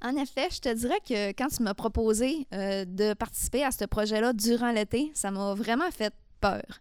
En 0.03 0.15
effet, 0.17 0.49
je 0.51 0.61
te 0.61 0.75
dirais 0.75 1.01
que 1.09 1.31
quand 1.31 1.49
tu 1.49 1.63
m'as 1.63 1.73
proposé 1.73 2.47
euh, 2.53 2.85
de 2.85 3.15
participer 3.15 3.65
à 3.65 3.71
ce 3.71 3.87
projet-là 3.87 4.35
durant 4.35 4.71
l'été, 4.71 5.11
ça 5.15 5.31
m'a 5.31 5.55
vraiment 5.55 5.91
fait 5.91 6.13
peur 6.41 6.81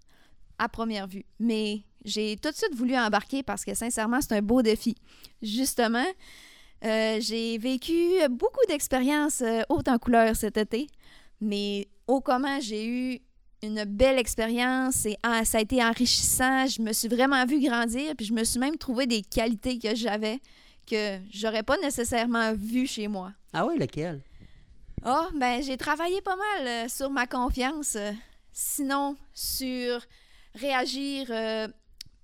à 0.58 0.68
première 0.68 1.08
vue. 1.08 1.26
Mais 1.40 1.84
j'ai 2.06 2.38
tout 2.38 2.52
de 2.52 2.56
suite 2.56 2.76
voulu 2.76 2.96
embarquer 2.96 3.44
parce 3.44 3.66
que 3.66 3.74
sincèrement, 3.74 4.22
c'est 4.22 4.34
un 4.34 4.42
beau 4.42 4.62
défi. 4.62 4.96
Justement, 5.42 6.06
euh, 6.84 7.18
j'ai 7.20 7.58
vécu 7.58 7.94
beaucoup 8.30 8.66
d'expériences 8.68 9.42
euh, 9.42 9.62
hautes 9.70 9.88
en 9.88 9.98
couleur 9.98 10.36
cet 10.36 10.58
été, 10.58 10.88
mais 11.42 11.88
au 12.08 12.22
comment 12.22 12.60
j'ai 12.62 12.88
eu 12.88 13.20
une 13.64 13.84
belle 13.86 14.20
expérience 14.20 15.06
et 15.06 15.18
ah, 15.24 15.44
ça 15.44 15.58
a 15.58 15.62
été 15.62 15.84
enrichissant. 15.84 16.68
Je 16.68 16.82
me 16.82 16.94
suis 16.94 17.08
vraiment 17.08 17.46
vue 17.46 17.60
grandir, 17.60 18.14
puis 18.16 18.26
je 18.26 18.34
me 18.34 18.44
suis 18.44 18.60
même 18.60 18.78
trouvé 18.78 19.08
des 19.08 19.22
qualités 19.22 19.80
que 19.80 19.96
j'avais 19.96 20.40
que 20.86 21.18
j'aurais 21.32 21.64
pas 21.64 21.78
nécessairement 21.78 22.54
vues 22.54 22.86
chez 22.86 23.08
moi. 23.08 23.32
Ah 23.54 23.66
oui, 23.66 23.80
lequel? 23.80 24.22
Ah, 25.04 25.30
ben 25.34 25.62
j'ai 25.64 25.78
travaillé 25.78 26.22
pas 26.22 26.36
mal 26.36 26.68
euh, 26.68 26.88
sur 26.88 27.10
ma 27.10 27.26
confiance. 27.26 27.96
euh, 27.96 28.12
sinon, 28.52 29.18
sur 29.34 30.00
réagir 30.56 31.28
euh, 31.30 31.68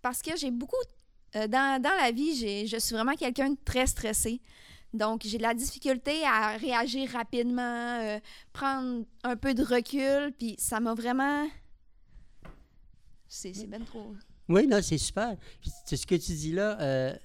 parce 0.01 0.21
que 0.21 0.35
j'ai 0.37 0.51
beaucoup 0.51 0.75
euh, 1.35 1.47
dans, 1.47 1.81
dans 1.81 1.95
la 2.01 2.11
vie, 2.11 2.67
je 2.67 2.77
suis 2.77 2.93
vraiment 2.93 3.15
quelqu'un 3.15 3.51
de 3.51 3.57
très 3.63 3.87
stressé. 3.87 4.41
Donc, 4.93 5.21
j'ai 5.23 5.37
de 5.37 5.43
la 5.43 5.53
difficulté 5.53 6.23
à 6.25 6.57
réagir 6.57 7.09
rapidement, 7.11 8.01
euh, 8.01 8.19
prendre 8.51 9.05
un 9.23 9.37
peu 9.37 9.53
de 9.53 9.63
recul, 9.63 10.33
puis 10.37 10.55
ça 10.57 10.81
m'a 10.81 10.93
vraiment. 10.93 11.47
C'est, 13.29 13.53
ben 13.67 13.85
trop. 13.85 14.13
Oui, 14.49 14.67
là, 14.67 14.81
c'est 14.81 14.97
super. 14.97 15.37
Ce 15.85 16.05
que 16.05 16.15
tu 16.15 16.33
dis 16.33 16.51
là, 16.51 16.77
euh, 16.81 17.15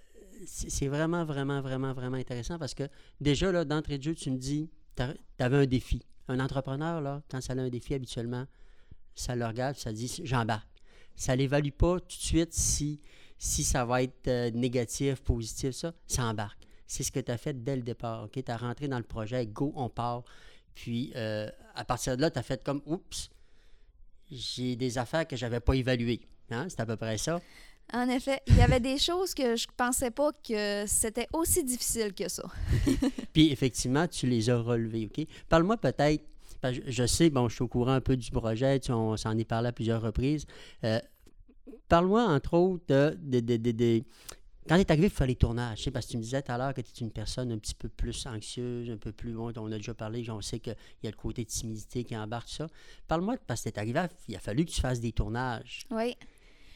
c'est 0.47 0.71
c'est 0.71 0.87
vraiment, 0.87 1.25
vraiment, 1.25 1.61
vraiment, 1.61 1.93
vraiment 1.93 2.17
intéressant 2.17 2.59
parce 2.59 2.75
que 2.75 2.85
déjà, 3.21 3.51
là, 3.51 3.65
d'entrée 3.65 3.99
de 3.99 4.05
jeu, 4.05 4.15
tu 4.15 4.31
me 4.31 4.37
dis, 4.37 4.71
tu 4.95 5.03
avais 5.41 5.57
un 5.57 5.67
défi. 5.67 6.03
Un 6.29 6.39
entrepreneur, 6.39 7.01
là, 7.01 7.23
quand 7.29 7.41
ça 7.41 7.55
a 7.55 7.57
un 7.57 7.69
défi 7.69 7.95
habituellement, 7.95 8.47
ça 9.17 9.35
le 9.35 9.45
regarde, 9.45 9.77
ça 9.77 9.93
dit, 9.93 10.21
j'embarque. 10.23 10.76
Ça 11.17 11.33
ne 11.33 11.39
l'évalue 11.39 11.71
pas 11.71 11.99
tout 11.99 12.07
de 12.07 12.13
suite 12.13 12.53
si, 12.53 13.01
si 13.39 13.65
ça 13.65 13.85
va 13.85 14.03
être 14.03 14.29
euh, 14.29 14.51
négatif, 14.51 15.21
positif, 15.23 15.73
ça, 15.73 15.93
ça 16.07 16.25
embarque. 16.25 16.67
C'est 16.87 17.03
ce 17.03 17.11
que 17.11 17.21
tu 17.21 17.33
as 17.33 17.39
fait 17.39 17.65
dès 17.65 17.77
le 17.77 17.83
départ. 17.83 18.29
Tu 18.31 18.43
as 18.47 18.57
rentré 18.57 18.87
dans 18.87 18.99
le 18.99 19.05
projet, 19.05 19.47
go, 19.47 19.73
on 19.75 19.89
part. 19.89 20.23
Puis, 20.75 21.13
euh, 21.17 21.51
à 21.75 21.85
partir 21.85 22.17
de 22.17 22.23
là, 22.23 22.31
tu 22.31 22.39
as 22.39 22.43
fait 22.43 22.63
comme, 22.63 22.83
oups, 22.87 23.31
j'ai 24.31 24.77
des 24.77 24.99
affaires 24.99 25.27
que 25.27 25.37
je 25.37 25.45
n'avais 25.45 25.61
pas 25.61 25.75
évaluées. 25.75 26.21
Hein? 26.51 26.67
C'est 26.69 26.81
à 26.81 26.87
peu 26.87 26.97
près 26.97 27.19
ça. 27.19 27.41
En 27.93 28.09
effet, 28.09 28.41
il 28.49 28.57
y 28.57 28.63
avait 28.63 28.81
des 28.81 28.99
choses 28.99 29.33
que 29.33 29.55
je 29.57 29.67
pensais 29.77 30.11
pas 30.11 30.33
que 30.33 30.85
c'était 30.87 31.29
aussi 31.33 31.63
difficile 31.63 32.13
que 32.13 32.29
ça. 32.29 32.43
Puis 33.33 33.53
effectivement, 33.53 34.09
tu 34.09 34.27
les 34.27 34.51
as 34.51 34.59
relevés, 34.59 35.09
OK? 35.11 35.25
Parle-moi 35.49 35.77
peut-être, 35.77 36.25
je 36.65 36.81
je 36.87 37.07
sais, 37.07 37.31
bon, 37.31 37.49
je 37.49 37.55
suis 37.55 37.63
au 37.63 37.69
courant 37.69 37.93
un 37.93 38.01
peu 38.01 38.17
du 38.17 38.31
projet, 38.31 38.81
tu- 38.81 38.93
on 38.93 39.17
s'en 39.17 39.37
est 39.39 39.45
parlé 39.45 39.69
à 39.69 39.73
plusieurs 39.73 40.03
reprises. 40.03 40.47
Euh, 40.85 41.01
Parle-moi, 41.89 42.23
entre 42.25 42.55
autres, 42.55 42.85
de... 42.89 43.17
de, 43.21 43.41
de, 43.41 43.57
de- 43.57 43.71
de- 43.73 44.03
quand 44.69 44.75
tu 44.75 44.81
es 44.81 44.91
arrivé 44.91 45.09
pour 45.09 45.19
faire 45.19 45.27
les 45.29 45.37
tournages, 45.37 45.79
tu 45.79 45.85
sais, 45.85 45.91
parce 45.93 46.07
que 46.07 46.11
tu 46.13 46.17
me 46.17 46.23
disais 46.23 46.43
tout 46.43 46.51
à 46.51 46.59
l'heure 46.59 46.75
que 46.75 46.81
tu 46.81 46.91
es 46.91 47.07
une 47.07 47.13
personne 47.13 47.53
un 47.53 47.59
petit 47.59 47.75
peu 47.75 47.89
plus 47.89 48.27
anxieuse, 48.27 48.91
un 48.91 48.97
peu 48.97 49.13
plus... 49.13 49.33
Bon, 49.33 49.53
on 49.57 49.71
a 49.71 49.77
déjà 49.77 49.95
parlé, 49.95 50.29
on 50.29 50.41
sait 50.41 50.59
qu'il 50.59 50.75
y 51.05 51.07
a 51.07 51.11
le 51.11 51.17
côté 51.17 51.45
de 51.45 51.49
timidité 51.49 52.03
qui 52.03 52.17
embarque, 52.17 52.49
ça. 52.49 52.67
Parle-moi, 53.07 53.37
parce 53.47 53.63
que 53.63 53.69
tu 53.69 53.77
es 53.77 53.79
arrivé, 53.79 54.01
à- 54.01 54.09
il 54.29 54.35
a 54.35 54.41
fallu 54.41 54.65
que 54.65 54.71
tu 54.73 54.81
fasses 54.81 55.01
des 55.01 55.13
tournages. 55.13 55.87
Oui. 55.93 56.17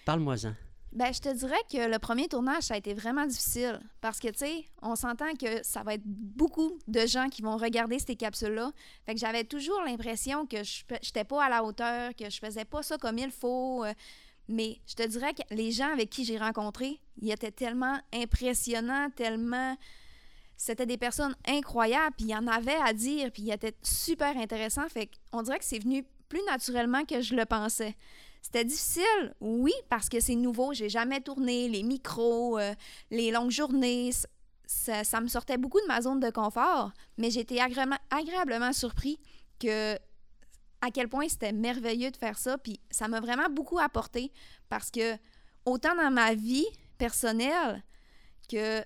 Parle-moi-en. 0.04 0.54
Ben, 0.92 1.14
je 1.14 1.20
te 1.20 1.32
dirais 1.32 1.60
que 1.70 1.88
le 1.88 1.98
premier 2.00 2.26
tournage, 2.26 2.64
ça 2.64 2.74
a 2.74 2.76
été 2.76 2.94
vraiment 2.94 3.24
difficile. 3.24 3.78
Parce 4.00 4.18
que, 4.18 4.26
tu 4.28 4.38
sais, 4.38 4.64
on 4.82 4.96
s'entend 4.96 5.32
que 5.34 5.62
ça 5.62 5.84
va 5.84 5.94
être 5.94 6.02
beaucoup 6.04 6.78
de 6.88 7.06
gens 7.06 7.28
qui 7.28 7.42
vont 7.42 7.56
regarder 7.56 8.00
ces 8.00 8.16
capsules-là. 8.16 8.72
Fait 9.06 9.14
que 9.14 9.20
j'avais 9.20 9.44
toujours 9.44 9.80
l'impression 9.84 10.46
que 10.46 10.64
je 10.64 10.82
n'étais 10.90 11.22
pas 11.24 11.44
à 11.44 11.48
la 11.48 11.62
hauteur, 11.62 12.14
que 12.16 12.28
je 12.28 12.38
faisais 12.40 12.64
pas 12.64 12.82
ça 12.82 12.98
comme 12.98 13.18
il 13.18 13.30
faut. 13.30 13.84
euh, 13.84 13.94
Mais 14.48 14.80
je 14.84 14.94
te 14.94 15.06
dirais 15.06 15.32
que 15.32 15.42
les 15.54 15.70
gens 15.70 15.92
avec 15.92 16.10
qui 16.10 16.24
j'ai 16.24 16.38
rencontré, 16.38 17.00
ils 17.22 17.30
étaient 17.30 17.52
tellement 17.52 18.00
impressionnants, 18.12 19.10
tellement. 19.10 19.76
C'était 20.56 20.86
des 20.86 20.98
personnes 20.98 21.36
incroyables, 21.46 22.16
puis 22.16 22.26
il 22.26 22.30
y 22.30 22.36
en 22.36 22.48
avait 22.48 22.76
à 22.84 22.92
dire, 22.92 23.30
puis 23.30 23.44
ils 23.44 23.52
étaient 23.52 23.76
super 23.82 24.36
intéressants. 24.36 24.88
Fait 24.88 25.08
qu'on 25.30 25.42
dirait 25.42 25.60
que 25.60 25.64
c'est 25.64 25.78
venu 25.78 26.04
plus 26.28 26.42
naturellement 26.48 27.04
que 27.04 27.20
je 27.20 27.36
le 27.36 27.44
pensais. 27.46 27.94
C'était 28.42 28.64
difficile, 28.64 29.34
oui, 29.40 29.72
parce 29.88 30.08
que 30.08 30.20
c'est 30.20 30.34
nouveau. 30.34 30.72
J'ai 30.72 30.88
jamais 30.88 31.20
tourné 31.20 31.68
les 31.68 31.82
micros, 31.82 32.58
euh, 32.58 32.74
les 33.10 33.30
longues 33.30 33.50
journées. 33.50 34.10
Ça, 34.66 35.20
me 35.20 35.28
sortait 35.28 35.58
beaucoup 35.58 35.80
de 35.80 35.86
ma 35.86 36.00
zone 36.00 36.20
de 36.20 36.30
confort, 36.30 36.92
mais 37.18 37.34
été 37.34 37.60
agréablement, 37.60 38.72
surpris 38.72 39.18
que 39.58 39.96
à 40.82 40.90
quel 40.90 41.08
point 41.08 41.28
c'était 41.28 41.52
merveilleux 41.52 42.10
de 42.10 42.16
faire 42.16 42.38
ça. 42.38 42.56
Puis 42.56 42.80
ça 42.90 43.08
m'a 43.08 43.20
vraiment 43.20 43.50
beaucoup 43.50 43.78
apporté 43.78 44.32
parce 44.68 44.90
que 44.90 45.16
autant 45.66 45.94
dans 45.94 46.10
ma 46.10 46.34
vie 46.34 46.66
personnelle 46.98 47.82
que 48.48 48.82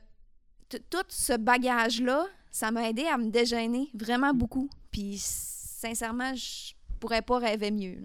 tout 0.91 1.05
ce 1.09 1.35
bagage-là, 1.35 2.27
ça 2.51 2.71
m'a 2.71 2.89
aidé 2.89 3.05
à 3.07 3.19
me 3.19 3.31
dégêner 3.31 3.91
vraiment 3.95 4.35
beaucoup. 4.35 4.69
Puis 4.91 5.19
sincèrement, 5.19 6.35
je 6.35 6.73
pourrais 6.99 7.23
pas 7.23 7.39
rêver 7.39 7.71
mieux. 7.71 8.05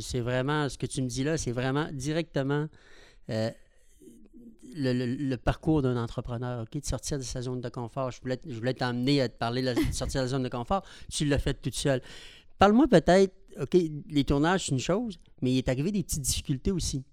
C'est 0.00 0.20
vraiment, 0.20 0.68
ce 0.68 0.78
que 0.78 0.86
tu 0.86 1.02
me 1.02 1.08
dis 1.08 1.24
là, 1.24 1.36
c'est 1.36 1.52
vraiment 1.52 1.88
directement 1.92 2.68
euh, 3.30 3.50
le, 4.74 5.36
parcours 5.36 5.82
d'un 5.82 5.96
entrepreneur, 5.96 6.62
OK? 6.62 6.80
De 6.80 6.84
sortir 6.84 7.18
de 7.18 7.22
sa 7.22 7.42
zone 7.42 7.60
de 7.60 7.68
confort. 7.68 8.10
Je 8.10 8.20
voulais, 8.20 8.40
je 8.46 8.54
voulais 8.54 8.74
t'emmener 8.74 9.20
à 9.20 9.28
te 9.28 9.36
parler 9.36 9.62
de, 9.62 9.74
sortir 9.92 10.20
de 10.20 10.26
la 10.26 10.28
zone 10.28 10.42
de 10.42 10.48
confort. 10.48 10.84
Tu 11.10 11.24
l'as 11.24 11.38
fait 11.38 11.54
toute 11.54 11.76
seule. 11.76 12.02
Parle-moi 12.58 12.88
peut-être, 12.88 13.34
OK, 13.60 13.76
les 14.08 14.24
tournages, 14.24 14.66
c'est 14.66 14.72
une 14.72 14.80
chose, 14.80 15.18
mais 15.42 15.52
il 15.52 15.58
est 15.58 15.68
arrivé 15.68 15.92
des 15.92 16.02
petites 16.02 16.22
difficultés 16.22 16.72
aussi. 16.72 17.04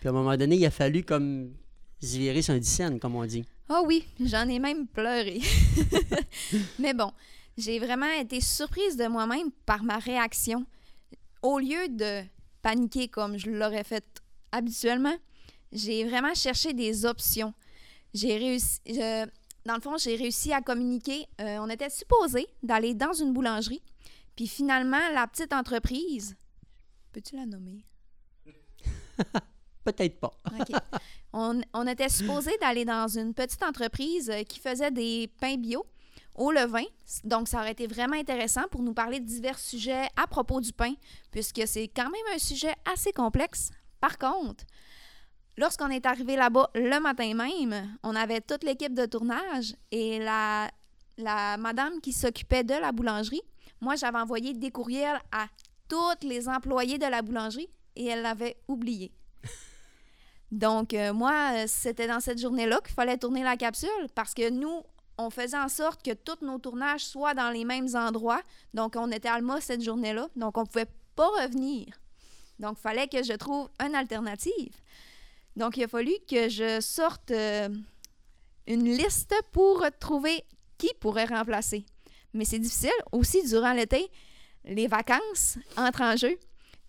Puis 0.00 0.08
à 0.08 0.10
un 0.10 0.14
moment 0.14 0.36
donné, 0.36 0.56
il 0.56 0.66
a 0.66 0.70
fallu 0.70 1.02
comme 1.02 1.52
se 2.00 2.18
virer 2.18 2.42
sur 2.42 2.54
un 2.54 2.98
comme 2.98 3.14
on 3.14 3.24
dit. 3.24 3.44
Ah 3.68 3.82
oui, 3.84 4.04
j'en 4.20 4.48
ai 4.48 4.58
même 4.58 4.86
pleuré. 4.86 5.40
Mais 6.78 6.94
bon, 6.94 7.10
j'ai 7.56 7.78
vraiment 7.78 8.10
été 8.20 8.40
surprise 8.40 8.96
de 8.96 9.06
moi-même 9.06 9.50
par 9.64 9.82
ma 9.82 9.98
réaction. 9.98 10.66
Au 11.46 11.58
lieu 11.58 11.88
de 11.88 12.22
paniquer 12.62 13.08
comme 13.08 13.36
je 13.38 13.50
l'aurais 13.50 13.84
fait 13.84 14.04
habituellement, 14.52 15.14
j'ai 15.72 16.04
vraiment 16.04 16.34
cherché 16.34 16.72
des 16.74 17.04
options. 17.04 17.54
J'ai 18.14 18.36
réussi. 18.38 18.80
je- 18.86 19.26
dans 19.64 19.74
le 19.74 19.80
fond, 19.80 19.96
j'ai 19.98 20.16
réussi 20.16 20.52
à 20.52 20.60
communiquer. 20.60 21.26
Euh, 21.40 21.58
on 21.60 21.68
était 21.68 21.90
supposé 21.90 22.46
d'aller 22.62 22.94
dans 22.94 23.12
une 23.12 23.32
boulangerie. 23.32 23.82
Puis 24.36 24.46
finalement, 24.46 25.00
la 25.12 25.26
petite 25.26 25.52
entreprise. 25.52 26.36
Peux-tu 27.12 27.36
la 27.36 27.46
nommer? 27.46 27.84
Peut-être 29.84 30.18
pas. 30.20 30.32
On 31.32 31.86
était 31.86 32.08
supposé 32.08 32.50
d'aller 32.60 32.84
dans 32.84 33.08
une 33.08 33.34
petite 33.34 33.62
entreprise 33.62 34.30
euh, 34.30 34.42
qui 34.42 34.58
faisait 34.58 34.90
des 34.90 35.28
pains 35.40 35.56
bio 35.56 35.84
au 36.36 36.52
levain. 36.52 36.84
Donc, 37.24 37.48
ça 37.48 37.58
aurait 37.58 37.72
été 37.72 37.86
vraiment 37.86 38.16
intéressant 38.16 38.62
pour 38.70 38.82
nous 38.82 38.94
parler 38.94 39.20
de 39.20 39.26
divers 39.26 39.58
sujets 39.58 40.06
à 40.16 40.26
propos 40.26 40.60
du 40.60 40.72
pain, 40.72 40.94
puisque 41.30 41.62
c'est 41.66 41.88
quand 41.88 42.10
même 42.10 42.34
un 42.34 42.38
sujet 42.38 42.74
assez 42.92 43.12
complexe. 43.12 43.70
Par 44.00 44.18
contre, 44.18 44.64
lorsqu'on 45.56 45.90
est 45.90 46.06
arrivé 46.06 46.36
là-bas 46.36 46.70
le 46.74 47.00
matin 47.00 47.34
même, 47.34 47.96
on 48.02 48.14
avait 48.14 48.40
toute 48.40 48.64
l'équipe 48.64 48.94
de 48.94 49.06
tournage 49.06 49.74
et 49.90 50.18
la, 50.18 50.70
la 51.18 51.56
madame 51.56 52.00
qui 52.00 52.12
s'occupait 52.12 52.64
de 52.64 52.74
la 52.74 52.92
boulangerie, 52.92 53.42
moi, 53.80 53.96
j'avais 53.96 54.18
envoyé 54.18 54.54
des 54.54 54.70
courriels 54.70 55.20
à 55.32 55.46
tous 55.88 56.26
les 56.26 56.48
employés 56.48 56.98
de 56.98 57.06
la 57.06 57.22
boulangerie 57.22 57.68
et 57.94 58.06
elle 58.06 58.22
l'avait 58.22 58.56
oublié. 58.68 59.12
Donc, 60.50 60.94
euh, 60.94 61.12
moi, 61.12 61.50
euh, 61.54 61.64
c'était 61.66 62.06
dans 62.06 62.20
cette 62.20 62.40
journée-là 62.40 62.80
qu'il 62.84 62.94
fallait 62.94 63.18
tourner 63.18 63.42
la 63.42 63.56
capsule 63.56 64.08
parce 64.14 64.34
que 64.34 64.48
nous, 64.50 64.82
on 65.18 65.30
faisait 65.30 65.56
en 65.56 65.68
sorte 65.68 66.02
que 66.02 66.12
tous 66.12 66.44
nos 66.44 66.58
tournages 66.58 67.04
soient 67.04 67.34
dans 67.34 67.50
les 67.50 67.64
mêmes 67.64 67.88
endroits. 67.94 68.42
Donc, 68.74 68.94
on 68.96 69.10
était 69.10 69.28
à 69.28 69.34
Alma 69.34 69.60
cette 69.60 69.82
journée-là. 69.82 70.28
Donc, 70.36 70.58
on 70.58 70.62
ne 70.62 70.66
pouvait 70.66 70.88
pas 71.14 71.28
revenir. 71.42 71.86
Donc, 72.58 72.76
il 72.78 72.82
fallait 72.82 73.08
que 73.08 73.22
je 73.22 73.32
trouve 73.32 73.68
une 73.84 73.94
alternative. 73.94 74.72
Donc, 75.56 75.76
il 75.76 75.84
a 75.84 75.88
fallu 75.88 76.12
que 76.28 76.48
je 76.48 76.80
sorte 76.80 77.30
euh, 77.30 77.68
une 78.66 78.84
liste 78.84 79.34
pour 79.52 79.84
trouver 79.98 80.44
qui 80.76 80.90
pourrait 81.00 81.24
remplacer. 81.24 81.86
Mais 82.34 82.44
c'est 82.44 82.58
difficile 82.58 82.90
aussi 83.12 83.42
durant 83.48 83.72
l'été. 83.72 84.10
Les 84.64 84.86
vacances 84.86 85.58
entrent 85.76 86.02
en 86.02 86.16
jeu. 86.16 86.38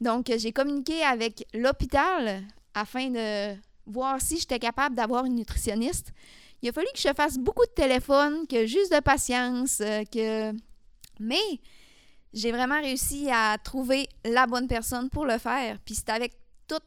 Donc, 0.02 0.32
j'ai 0.36 0.52
communiqué 0.52 1.02
avec 1.04 1.48
l'hôpital 1.54 2.44
afin 2.74 3.10
de 3.10 3.56
voir 3.86 4.22
si 4.22 4.38
j'étais 4.38 4.60
capable 4.60 4.96
d'avoir 4.96 5.26
une 5.26 5.36
nutritionniste. 5.36 6.12
Il 6.62 6.70
a 6.70 6.72
fallu 6.72 6.88
que 6.94 7.00
je 7.00 7.14
fasse 7.16 7.38
beaucoup 7.38 7.66
de 7.66 7.72
téléphones, 7.72 8.48
que 8.48 8.66
juste 8.66 8.94
de 8.94 9.00
patience, 9.00 9.80
euh, 9.82 10.04
que... 10.12 10.52
Mais 11.20 11.36
j'ai 12.34 12.52
vraiment 12.52 12.82
réussi 12.82 13.30
à 13.32 13.58
trouver 13.64 14.08
la 14.26 14.46
bonne 14.48 14.68
personne 14.68 15.10
pour 15.10 15.26
le 15.26 15.38
faire. 15.38 15.78
Puis 15.86 15.96
c'est 15.96 16.10
avec 16.10 16.34
tout 16.68 16.80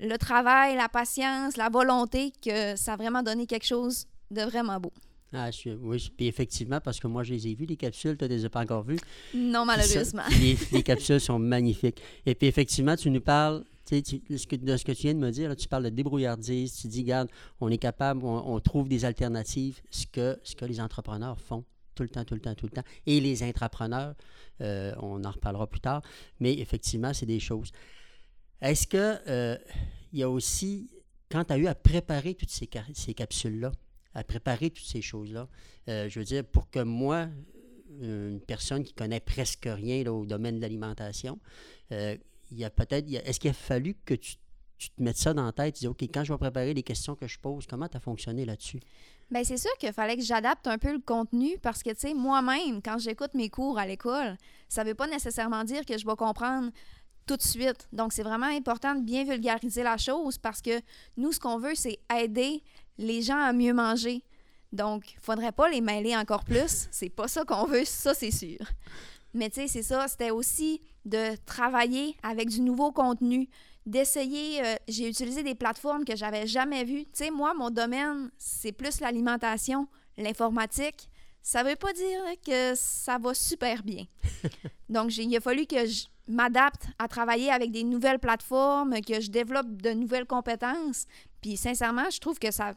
le 0.00 0.16
travail, 0.16 0.76
la 0.76 0.88
patience, 0.88 1.56
la 1.56 1.68
volonté 1.68 2.32
que 2.44 2.76
ça 2.76 2.94
a 2.94 2.96
vraiment 2.96 3.22
donné 3.22 3.46
quelque 3.46 3.66
chose 3.66 4.06
de 4.30 4.42
vraiment 4.42 4.78
beau. 4.80 4.92
Ah, 5.32 5.50
je- 5.50 5.70
oui, 5.70 6.10
puis 6.16 6.28
effectivement, 6.28 6.80
parce 6.80 6.98
que 7.00 7.08
moi, 7.08 7.22
je 7.24 7.34
les 7.34 7.48
ai 7.48 7.54
vus, 7.54 7.66
les 7.66 7.76
capsules, 7.76 8.16
tu 8.16 8.24
ne 8.24 8.28
les 8.28 8.44
as 8.44 8.48
pas 8.48 8.60
encore 8.60 8.84
vues. 8.84 8.98
Non, 9.34 9.60
ça, 9.60 9.64
malheureusement. 9.66 10.22
les, 10.40 10.56
les 10.72 10.82
capsules 10.82 11.20
sont 11.20 11.38
magnifiques. 11.38 12.00
Et 12.24 12.34
puis 12.34 12.46
effectivement, 12.48 12.96
tu 12.96 13.10
nous 13.10 13.20
parles 13.20 13.64
tu 13.86 14.02
de 14.28 14.36
ce 14.36 14.46
que, 14.46 14.92
tu 14.92 15.02
viens 15.02 15.14
de 15.14 15.18
me 15.18 15.30
dire. 15.30 15.54
tu 15.56 15.68
parles 15.68 15.84
de 15.84 15.90
débrouillardise. 15.90 16.74
Tu 16.74 16.88
dis, 16.88 17.02
regarde, 17.02 17.28
on 17.60 17.70
est 17.70 17.78
capable, 17.78 18.24
on, 18.24 18.60
trouve 18.60 18.88
des 18.88 19.04
alternatives, 19.04 19.80
ce 19.90 20.06
que, 20.06 20.38
ce 20.42 20.54
que 20.54 20.64
les 20.64 20.80
entrepreneurs 20.80 21.40
font 21.40 21.64
tout 21.94 22.02
le 22.02 22.08
temps, 22.08 22.24
tout 22.24 22.34
le 22.34 22.40
temps, 22.40 22.54
tout 22.54 22.66
le 22.66 22.72
temps. 22.72 22.84
Et 23.06 23.20
les 23.20 23.42
intrapreneurs, 23.42 24.14
euh, 24.60 24.94
on 25.00 25.24
en 25.24 25.30
reparlera 25.30 25.66
plus 25.66 25.80
tard. 25.80 26.02
Mais 26.40 26.54
effectivement, 26.54 27.14
c'est 27.14 27.26
des 27.26 27.40
choses. 27.40 27.70
Est-ce 28.60 28.86
que 28.86 29.16
euh, 29.28 29.56
il 30.12 30.18
y 30.18 30.22
a 30.22 30.30
aussi, 30.30 30.90
quand 31.30 31.44
tu 31.44 31.52
as 31.52 31.58
eu 31.58 31.66
à 31.66 31.74
préparer 31.74 32.34
toutes 32.34 32.50
ces, 32.50 32.68
ca- 32.70 32.84
ces 32.92 33.14
capsules-là, 33.14 33.72
à 34.14 34.24
préparer 34.24 34.70
toutes 34.70 34.86
ces 34.86 35.02
choses-là, 35.02 35.48
euh, 35.88 36.08
je 36.08 36.18
veux 36.18 36.24
dire, 36.24 36.44
pour 36.44 36.70
que 36.70 36.80
moi, 36.80 37.28
une 38.00 38.40
personne 38.46 38.84
qui 38.84 38.92
connaît 38.92 39.20
presque 39.20 39.66
rien 39.70 40.04
au 40.06 40.26
domaine 40.26 40.56
de 40.56 40.60
l'alimentation, 40.60 41.38
est-ce 42.50 43.40
qu'il 43.40 43.50
a 43.50 43.54
fallu 43.54 43.94
que 44.04 44.14
tu, 44.14 44.36
tu 44.78 44.90
te 44.90 45.02
mettes 45.02 45.16
ça 45.16 45.34
dans 45.34 45.44
la 45.44 45.52
tête, 45.52 45.74
tu 45.74 45.80
dis, 45.80 45.88
OK, 45.88 46.02
quand 46.02 46.24
je 46.24 46.32
vais 46.32 46.38
préparer 46.38 46.74
les 46.74 46.82
questions 46.82 47.14
que 47.14 47.26
je 47.26 47.38
pose, 47.38 47.66
comment 47.66 47.88
tu 47.88 47.96
as 47.96 48.00
fonctionné 48.00 48.44
là-dessus? 48.44 48.80
Bien, 49.30 49.42
c'est 49.42 49.56
sûr 49.56 49.72
qu'il 49.78 49.92
fallait 49.92 50.16
que 50.16 50.22
j'adapte 50.22 50.66
un 50.66 50.78
peu 50.78 50.92
le 50.92 51.00
contenu 51.00 51.58
parce 51.60 51.82
que, 51.82 51.90
tu 51.90 52.00
sais, 52.00 52.14
moi-même, 52.14 52.80
quand 52.80 52.98
j'écoute 52.98 53.34
mes 53.34 53.48
cours 53.48 53.78
à 53.78 53.86
l'école, 53.86 54.36
ça 54.68 54.84
ne 54.84 54.88
veut 54.88 54.94
pas 54.94 55.08
nécessairement 55.08 55.64
dire 55.64 55.84
que 55.84 55.98
je 55.98 56.06
vais 56.06 56.14
comprendre 56.14 56.70
tout 57.26 57.36
de 57.36 57.42
suite. 57.42 57.88
Donc, 57.92 58.12
c'est 58.12 58.22
vraiment 58.22 58.46
important 58.46 58.94
de 58.94 59.00
bien 59.00 59.24
vulgariser 59.24 59.82
la 59.82 59.96
chose 59.96 60.38
parce 60.38 60.62
que 60.62 60.80
nous, 61.16 61.32
ce 61.32 61.40
qu'on 61.40 61.58
veut, 61.58 61.74
c'est 61.74 61.98
aider 62.14 62.62
les 62.98 63.22
gens 63.22 63.40
à 63.40 63.52
mieux 63.52 63.74
manger. 63.74 64.22
Donc, 64.72 65.12
il 65.12 65.16
ne 65.16 65.22
faudrait 65.22 65.52
pas 65.52 65.68
les 65.68 65.80
mêler 65.80 66.16
encore 66.16 66.44
plus. 66.44 66.86
C'est 66.90 67.08
pas 67.08 67.26
ça 67.26 67.44
qu'on 67.44 67.66
veut, 67.66 67.84
ça, 67.84 68.14
c'est 68.14 68.30
sûr. 68.30 68.58
Mais 69.36 69.50
tu 69.50 69.60
sais, 69.60 69.68
c'est 69.68 69.82
ça, 69.82 70.08
c'était 70.08 70.30
aussi 70.30 70.80
de 71.04 71.36
travailler 71.44 72.16
avec 72.22 72.48
du 72.48 72.62
nouveau 72.62 72.90
contenu, 72.90 73.48
d'essayer. 73.84 74.64
euh, 74.64 74.74
j'ai 74.88 75.08
utilisé 75.08 75.42
des 75.42 75.54
plateformes 75.54 76.04
que 76.04 76.16
j'avais 76.16 76.46
jamais 76.46 76.84
vues. 76.84 77.04
Tu 77.04 77.24
sais, 77.24 77.30
moi, 77.30 77.52
mon 77.54 77.70
domaine, 77.70 78.30
c'est 78.38 78.72
plus 78.72 79.00
l'alimentation, 79.00 79.88
l'informatique. 80.16 81.08
Ça 81.42 81.62
veut 81.62 81.76
pas 81.76 81.92
dire 81.92 82.20
que 82.44 82.72
ça 82.74 83.18
va 83.18 83.34
super 83.34 83.82
bien. 83.82 84.06
Donc, 84.88 85.16
il 85.16 85.36
a 85.36 85.40
fallu 85.40 85.66
que 85.66 85.86
je 85.86 86.06
m'adapte 86.26 86.86
à 86.98 87.06
travailler 87.06 87.52
avec 87.52 87.70
des 87.70 87.84
nouvelles 87.84 88.18
plateformes, 88.18 89.00
que 89.02 89.20
je 89.20 89.30
développe 89.30 89.70
de 89.80 89.90
nouvelles 89.90 90.26
compétences. 90.26 91.04
Puis, 91.42 91.56
sincèrement, 91.56 92.10
je 92.10 92.18
trouve 92.18 92.38
que 92.38 92.50
ça, 92.50 92.74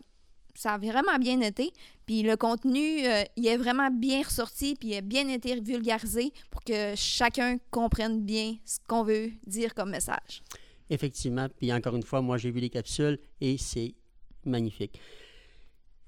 ça 0.55 0.73
a 0.73 0.77
vraiment 0.77 1.17
bien 1.19 1.41
été. 1.41 1.71
Puis, 2.05 2.23
le 2.23 2.35
contenu, 2.37 3.05
euh, 3.05 3.23
il 3.35 3.47
est 3.47 3.57
vraiment 3.57 3.89
bien 3.91 4.21
ressorti, 4.23 4.75
puis 4.75 4.89
il 4.89 4.95
a 4.97 5.01
bien 5.01 5.27
été 5.27 5.59
vulgarisé 5.59 6.33
pour 6.49 6.63
que 6.63 6.93
chacun 6.95 7.57
comprenne 7.71 8.21
bien 8.23 8.55
ce 8.65 8.77
qu'on 8.87 9.03
veut 9.03 9.31
dire 9.45 9.73
comme 9.73 9.91
message. 9.91 10.41
Effectivement, 10.89 11.47
puis 11.55 11.71
encore 11.71 11.95
une 11.95 12.03
fois, 12.03 12.21
moi, 12.21 12.37
j'ai 12.37 12.49
vu 12.49 12.59
les 12.59 12.69
capsules 12.69 13.19
et 13.39 13.57
c'est 13.57 13.93
magnifique. 14.45 14.99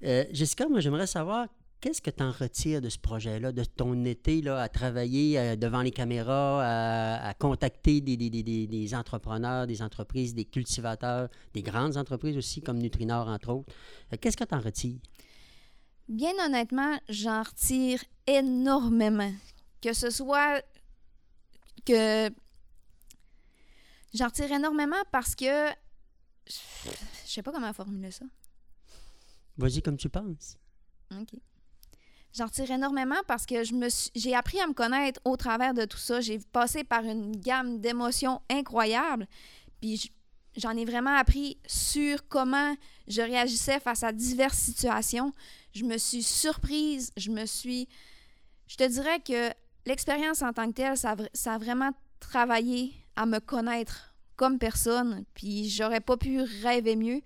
Euh, 0.04 0.24
Jessica, 0.32 0.68
moi, 0.68 0.80
j'aimerais 0.80 1.06
savoir 1.06 1.46
Qu'est-ce 1.82 2.00
que 2.00 2.10
tu 2.10 2.22
en 2.22 2.30
retires 2.30 2.80
de 2.80 2.88
ce 2.88 2.96
projet-là, 2.98 3.50
de 3.50 3.64
ton 3.64 4.04
été 4.04 4.40
là, 4.40 4.62
à 4.62 4.68
travailler 4.68 5.36
euh, 5.38 5.56
devant 5.56 5.82
les 5.82 5.90
caméras, 5.90 6.62
à, 6.64 7.28
à 7.30 7.34
contacter 7.34 8.00
des, 8.00 8.16
des- 8.16 8.30
des- 8.30 8.44
des- 8.44 8.68
des 8.68 8.94
entrepreneurs, 8.94 9.66
des 9.66 9.82
entreprises, 9.82 10.32
des 10.32 10.44
cultivateurs, 10.44 11.28
des 11.54 11.62
grandes 11.62 11.96
entreprises 11.96 12.36
aussi, 12.36 12.62
comme 12.62 12.78
Nutrinor, 12.78 13.26
entre 13.26 13.48
autres? 13.50 13.72
Euh, 14.12 14.16
Qu'est-ce 14.20 14.36
que 14.36 14.44
tu 14.44 14.54
en 14.54 14.60
retires? 14.60 15.00
Bien 16.08 16.32
honnêtement, 16.46 16.98
j'en 17.08 17.42
retire 17.42 18.02
énormément. 18.28 19.32
Que 19.80 19.92
ce 19.92 20.10
soit 20.10 20.62
que 21.84 22.30
j'en 24.14 24.26
retire 24.26 24.52
énormément 24.52 25.02
parce 25.10 25.34
que 25.34 25.68
je 26.46 26.54
sais 27.26 27.42
pas 27.42 27.50
comment 27.50 27.72
formuler 27.72 28.12
ça. 28.12 28.24
Vas-y 29.58 29.82
comme 29.82 29.96
tu 29.96 30.08
penses. 30.08 30.56
OK. 31.10 31.34
J'en 32.34 32.46
retire 32.46 32.70
énormément 32.70 33.20
parce 33.26 33.44
que 33.44 33.62
je 33.62 33.74
me 33.74 33.88
j'ai 34.14 34.34
appris 34.34 34.58
à 34.60 34.66
me 34.66 34.72
connaître 34.72 35.20
au 35.24 35.36
travers 35.36 35.74
de 35.74 35.84
tout 35.84 35.98
ça. 35.98 36.20
J'ai 36.20 36.38
passé 36.38 36.82
par 36.82 37.04
une 37.04 37.36
gamme 37.36 37.78
d'émotions 37.80 38.40
incroyables. 38.50 39.26
Puis 39.80 40.10
j'en 40.56 40.76
ai 40.76 40.84
vraiment 40.86 41.14
appris 41.14 41.58
sur 41.66 42.26
comment 42.28 42.74
je 43.06 43.20
réagissais 43.20 43.80
face 43.80 44.02
à 44.02 44.12
diverses 44.12 44.58
situations. 44.58 45.32
Je 45.74 45.84
me 45.84 45.98
suis 45.98 46.22
surprise. 46.22 47.12
Je 47.18 47.30
me 47.30 47.44
suis. 47.44 47.86
Je 48.66 48.76
te 48.76 48.88
dirais 48.88 49.20
que 49.20 49.50
l'expérience 49.84 50.40
en 50.40 50.54
tant 50.54 50.68
que 50.68 50.74
telle, 50.74 50.96
ça, 50.96 51.16
ça 51.34 51.54
a 51.54 51.58
vraiment 51.58 51.90
travaillé 52.18 52.94
à 53.14 53.26
me 53.26 53.40
connaître 53.40 54.14
comme 54.36 54.58
personne. 54.58 55.24
Puis 55.34 55.68
j'aurais 55.68 56.00
pas 56.00 56.16
pu 56.16 56.40
rêver 56.62 56.96
mieux. 56.96 57.20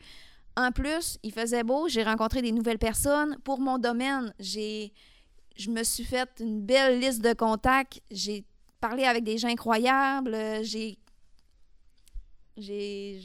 En 0.56 0.72
plus, 0.72 1.18
il 1.22 1.32
faisait 1.32 1.62
beau, 1.62 1.88
j'ai 1.88 2.02
rencontré 2.02 2.40
des 2.40 2.52
nouvelles 2.52 2.78
personnes. 2.78 3.36
Pour 3.44 3.60
mon 3.60 3.78
domaine, 3.78 4.32
j'ai 4.38 4.92
je 5.56 5.70
me 5.70 5.82
suis 5.84 6.04
fait 6.04 6.28
une 6.40 6.60
belle 6.60 7.00
liste 7.00 7.22
de 7.22 7.32
contacts. 7.32 8.02
J'ai 8.10 8.44
parlé 8.80 9.04
avec 9.04 9.24
des 9.24 9.38
gens 9.38 9.48
incroyables. 9.48 10.36
J'ai 10.62 10.98
j'ai 12.56 13.20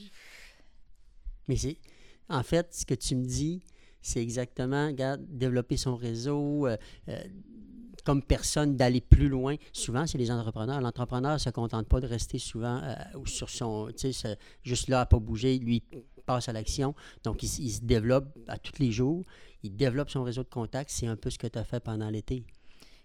Mais 1.48 1.56
c'est. 1.56 1.78
En 2.30 2.44
fait, 2.44 2.74
ce 2.74 2.86
que 2.86 2.94
tu 2.94 3.16
me 3.16 3.26
dis, 3.26 3.62
c'est 4.02 4.22
exactement, 4.22 4.88
regarde, 4.88 5.22
développer 5.28 5.78
son 5.78 5.96
réseau, 5.96 6.66
euh, 6.66 6.78
euh, 7.10 7.22
comme 8.04 8.22
personne, 8.22 8.76
d'aller 8.76 9.02
plus 9.02 9.30
loin. 9.30 9.56
Souvent, 9.74 10.08
c'est 10.08 10.18
les 10.18 10.32
entrepreneurs. 10.32 10.82
L'entrepreneur 10.82 11.34
ne 11.34 11.38
se 11.38 11.50
contente 11.50 11.88
pas 11.88 12.00
de 12.00 12.08
rester 12.08 12.40
souvent 12.40 12.82
euh, 12.84 12.96
sur 13.26 13.50
son. 13.50 13.90
Tu 13.98 14.12
sais, 14.14 14.38
juste 14.64 14.88
là 14.88 15.02
à 15.02 15.06
pas 15.06 15.20
bouger. 15.20 15.58
Lui, 15.60 15.84
il 15.92 16.24
passe 16.26 16.50
à 16.50 16.54
l'action. 16.54 16.96
Donc, 17.24 17.44
il, 17.44 17.48
se 17.48 17.82
développe 17.82 18.38
à 18.48 18.58
tous 18.58 18.80
les 18.80 18.92
jours. 18.92 19.24
Il 19.64 19.76
développe 19.76 20.10
son 20.10 20.24
réseau 20.24 20.44
de 20.44 20.50
contacts. 20.50 20.92
C'est 20.92 21.08
un 21.08 21.16
peu 21.16 21.30
ce 21.30 21.38
que 21.38 21.48
tu 21.48 21.60
as 21.60 21.64
fait 21.64 21.80
pendant 21.80 22.10
l'été. 22.10 22.44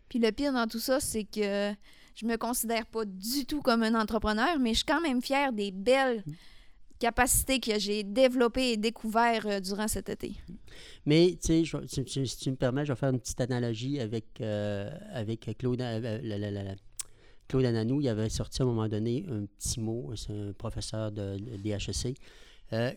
Puis 0.09 0.19
le 0.19 0.31
pire 0.31 0.53
dans 0.53 0.67
tout 0.67 0.79
ça, 0.79 1.01
c'est 1.01 1.25
que 1.25 1.75
je 2.15 2.27
me 2.27 2.37
considère 2.37 2.87
pas 2.87 3.05
du 3.05 3.45
tout 3.45 3.61
comme 3.61 3.83
un 3.83 3.95
entrepreneur, 4.01 4.59
mais 4.59 4.71
je 4.71 4.79
suis 4.79 4.87
quand 4.87 5.01
même 5.01 5.21
fière 5.21 5.53
des 5.53 5.73
belles 5.73 6.25
capacités 6.99 7.61
que 7.61 7.79
j'ai 7.79 8.03
développées 8.03 8.73
et 8.73 8.77
découvertes 8.77 9.47
euh, 9.47 9.61
durant 9.61 9.89
cet 9.89 10.09
été. 10.09 10.33
Mais, 11.05 11.37
tu 11.43 11.65
sais, 11.65 12.25
si 12.27 12.39
tu 12.39 12.51
me 12.51 12.57
permets, 12.57 12.85
je 12.85 12.93
vais 12.93 12.99
faire 12.99 13.11
une 13.11 13.21
petite 13.21 13.41
analogie 13.41 14.01
avec, 14.01 14.27
euh, 14.41 14.91
avec 15.13 15.49
Claude, 15.59 15.81
euh, 15.81 16.21
la- 16.23 16.39
la- 16.39 16.51
la- 16.51 16.63
la- 16.65 16.75
Claude 17.49 17.65
Ananou. 17.65 18.01
Il 18.01 18.09
avait 18.09 18.29
sorti 18.29 18.61
à 18.61 18.65
un 18.65 18.69
moment 18.69 18.89
donné 18.89 19.25
un 19.31 19.45
petit 19.47 19.79
mot, 19.81 20.13
c'est 20.17 20.33
un 20.33 20.53
professeur 20.53 21.13
de, 21.13 21.39
de 21.39 21.57
DHEC, 21.59 22.17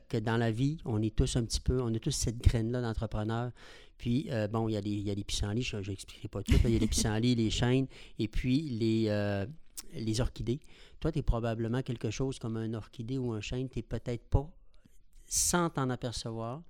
que 0.09 0.17
dans 0.17 0.37
la 0.37 0.49
vie, 0.49 0.77
on 0.85 1.01
est 1.03 1.15
tous 1.15 1.35
un 1.35 1.43
petit 1.43 1.59
peu, 1.59 1.79
on 1.81 1.93
a 1.93 1.99
tous 1.99 2.09
cette 2.11 2.39
graine-là 2.39 2.81
d'entrepreneur. 2.81 3.51
Puis, 3.99 4.25
euh, 4.31 4.47
bon, 4.47 4.67
il 4.67 4.73
y 4.73 4.77
a 4.77 4.81
des, 4.81 4.89
il 4.89 5.07
y 5.07 5.11
a 5.11 5.15
des 5.15 5.23
pissenlits, 5.23 5.61
je 5.61 5.77
n'expliquerai 5.77 6.29
pas 6.29 6.41
tout, 6.41 6.53
là, 6.53 6.59
il 6.65 6.71
y 6.71 6.75
a 6.77 6.79
les 6.79 6.87
pissenlits, 6.87 7.35
les 7.35 7.51
chênes, 7.51 7.85
et 8.17 8.27
puis 8.27 8.61
les, 8.61 9.05
euh, 9.09 9.45
les 9.93 10.21
orchidées. 10.21 10.59
Toi, 10.99 11.11
tu 11.11 11.19
es 11.19 11.21
probablement 11.23 11.81
quelque 11.81 12.09
chose 12.11 12.39
comme 12.39 12.57
un 12.57 12.73
orchidée 12.73 13.17
ou 13.17 13.31
un 13.33 13.41
chêne, 13.41 13.69
tu 13.69 13.79
n'es 13.79 13.83
peut-être 13.83 14.25
pas 14.29 14.49
sans 15.27 15.69
t'en 15.69 15.89
apercevoir. 15.89 16.61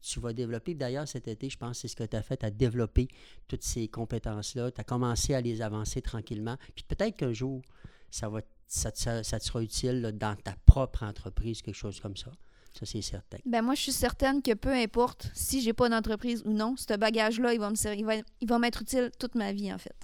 Tu 0.00 0.20
vas 0.20 0.32
développer, 0.32 0.74
d'ailleurs 0.74 1.08
cet 1.08 1.26
été, 1.26 1.50
je 1.50 1.58
pense 1.58 1.70
que 1.72 1.76
c'est 1.82 1.88
ce 1.88 1.96
que 1.96 2.04
tu 2.04 2.16
as 2.16 2.22
fait, 2.22 2.36
tu 2.36 2.46
as 2.46 2.50
développé 2.52 3.08
toutes 3.48 3.64
ces 3.64 3.88
compétences-là, 3.88 4.70
tu 4.70 4.80
as 4.80 4.84
commencé 4.84 5.34
à 5.34 5.40
les 5.40 5.60
avancer 5.60 6.00
tranquillement, 6.02 6.56
puis 6.76 6.84
peut-être 6.86 7.16
qu'un 7.16 7.32
jour, 7.32 7.62
ça, 8.10 8.28
va, 8.28 8.40
ça, 8.68 8.92
ça- 8.94 9.24
ça 9.24 9.40
te 9.40 9.44
sera 9.44 9.60
utile 9.60 10.12
dans 10.14 10.36
ta 10.36 10.54
propre 10.66 11.02
entreprise, 11.02 11.62
quelque 11.62 11.74
chose 11.74 11.98
comme 11.98 12.16
ça. 12.16 12.30
Ça, 12.78 12.86
c'est 12.86 13.02
certain. 13.02 13.38
Ben 13.44 13.60
moi, 13.60 13.74
je 13.74 13.82
suis 13.82 13.92
certaine 13.92 14.40
que 14.40 14.54
peu 14.54 14.72
importe 14.72 15.30
si 15.34 15.60
j'ai 15.62 15.72
pas 15.72 15.88
d'entreprise 15.88 16.42
ou 16.44 16.52
non, 16.52 16.76
ce 16.76 16.96
bagage-là, 16.96 17.54
il 17.54 18.46
va 18.48 18.58
m'être 18.60 18.82
utile 18.82 19.10
toute 19.18 19.34
ma 19.34 19.52
vie, 19.52 19.72
en 19.72 19.78
fait. 19.78 19.96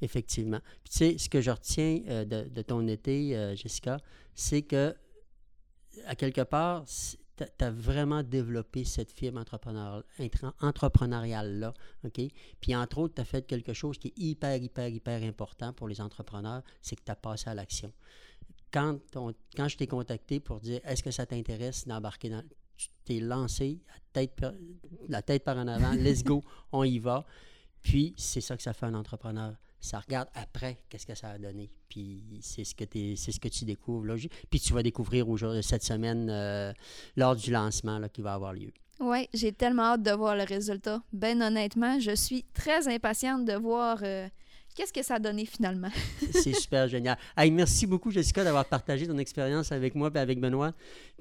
Effectivement. 0.00 0.60
Puis 0.84 0.92
tu 0.92 0.98
sais, 0.98 1.18
ce 1.18 1.28
que 1.28 1.40
je 1.40 1.50
retiens 1.50 2.02
euh, 2.08 2.24
de, 2.24 2.48
de 2.48 2.62
ton 2.62 2.86
été, 2.86 3.36
euh, 3.36 3.54
Jessica, 3.56 3.98
c'est 4.34 4.62
que, 4.62 4.94
à 6.06 6.14
quelque 6.14 6.42
part, 6.42 6.84
tu 7.36 7.44
as 7.64 7.70
vraiment 7.70 8.22
développé 8.22 8.84
cette 8.84 9.10
fibre 9.12 9.40
entrepreneur, 9.40 10.04
entrepreneuriale-là. 10.60 11.74
OK? 12.04 12.20
Puis 12.60 12.74
entre 12.76 12.98
autres, 12.98 13.14
tu 13.14 13.20
as 13.20 13.24
fait 13.24 13.46
quelque 13.46 13.72
chose 13.72 13.98
qui 13.98 14.08
est 14.08 14.18
hyper, 14.18 14.56
hyper, 14.56 14.88
hyper 14.88 15.22
important 15.22 15.72
pour 15.72 15.88
les 15.88 16.00
entrepreneurs, 16.00 16.62
c'est 16.82 16.96
que 16.96 17.02
tu 17.04 17.10
as 17.12 17.16
passé 17.16 17.48
à 17.50 17.54
l'action. 17.54 17.92
Quand, 18.72 18.98
on- 19.16 19.34
quand 19.56 19.68
je 19.68 19.76
t'ai 19.76 19.86
contacté 19.86 20.40
pour 20.40 20.60
dire 20.60 20.80
est-ce 20.84 21.02
que 21.02 21.10
ça 21.10 21.26
t'intéresse 21.26 21.86
d'embarquer 21.86 22.28
dans. 22.30 22.42
Tu 22.76 22.88
t'es 23.04 23.18
lancé, 23.18 23.80
la 23.88 23.94
tête, 24.12 24.46
la 25.08 25.22
tête 25.22 25.42
par 25.42 25.56
en 25.56 25.66
avant, 25.66 25.90
let's 25.94 26.22
go, 26.22 26.44
on 26.70 26.84
y 26.84 26.98
va. 27.00 27.26
Puis 27.82 28.14
c'est 28.16 28.40
ça 28.40 28.56
que 28.56 28.62
ça 28.62 28.72
fait 28.72 28.86
un 28.86 28.94
entrepreneur. 28.94 29.54
Ça 29.80 30.00
regarde 30.00 30.28
après 30.34 30.78
qu'est-ce 30.88 31.06
que 31.06 31.14
ça 31.14 31.30
a 31.30 31.38
donné. 31.38 31.70
Puis 31.88 32.22
c'est 32.42 32.64
ce 32.64 32.74
que 32.74 32.84
t'es- 32.84 33.14
c'est 33.16 33.32
ce 33.32 33.38
que 33.40 33.48
tu 33.48 33.64
découvres 33.64 34.04
là. 34.06 34.16
Puis 34.50 34.60
tu 34.60 34.72
vas 34.72 34.82
découvrir 34.82 35.26
cette 35.62 35.84
semaine 35.84 36.28
euh, 36.30 36.72
lors 37.16 37.36
du 37.36 37.50
lancement 37.50 37.98
là, 37.98 38.08
qui 38.08 38.20
va 38.22 38.34
avoir 38.34 38.52
lieu. 38.52 38.72
Oui, 39.00 39.28
j'ai 39.32 39.52
tellement 39.52 39.92
hâte 39.94 40.02
de 40.02 40.10
voir 40.10 40.34
le 40.34 40.42
résultat. 40.42 41.00
Ben 41.12 41.40
honnêtement, 41.40 42.00
je 42.00 42.10
suis 42.16 42.44
très 42.52 42.88
impatiente 42.88 43.44
de 43.44 43.52
voir 43.52 43.98
euh, 44.02 44.26
qu'est-ce 44.74 44.92
que 44.92 45.04
ça 45.04 45.14
a 45.14 45.18
donné 45.20 45.46
finalement. 45.46 45.90
C'est 46.32 46.52
super 46.52 46.88
génial. 46.88 47.16
Hey, 47.36 47.52
merci 47.52 47.86
beaucoup, 47.86 48.10
Jessica, 48.10 48.42
d'avoir 48.42 48.64
partagé 48.64 49.06
ton 49.06 49.16
expérience 49.18 49.70
avec 49.70 49.94
moi 49.94 50.10
et 50.12 50.18
avec 50.18 50.40
Benoît. 50.40 50.72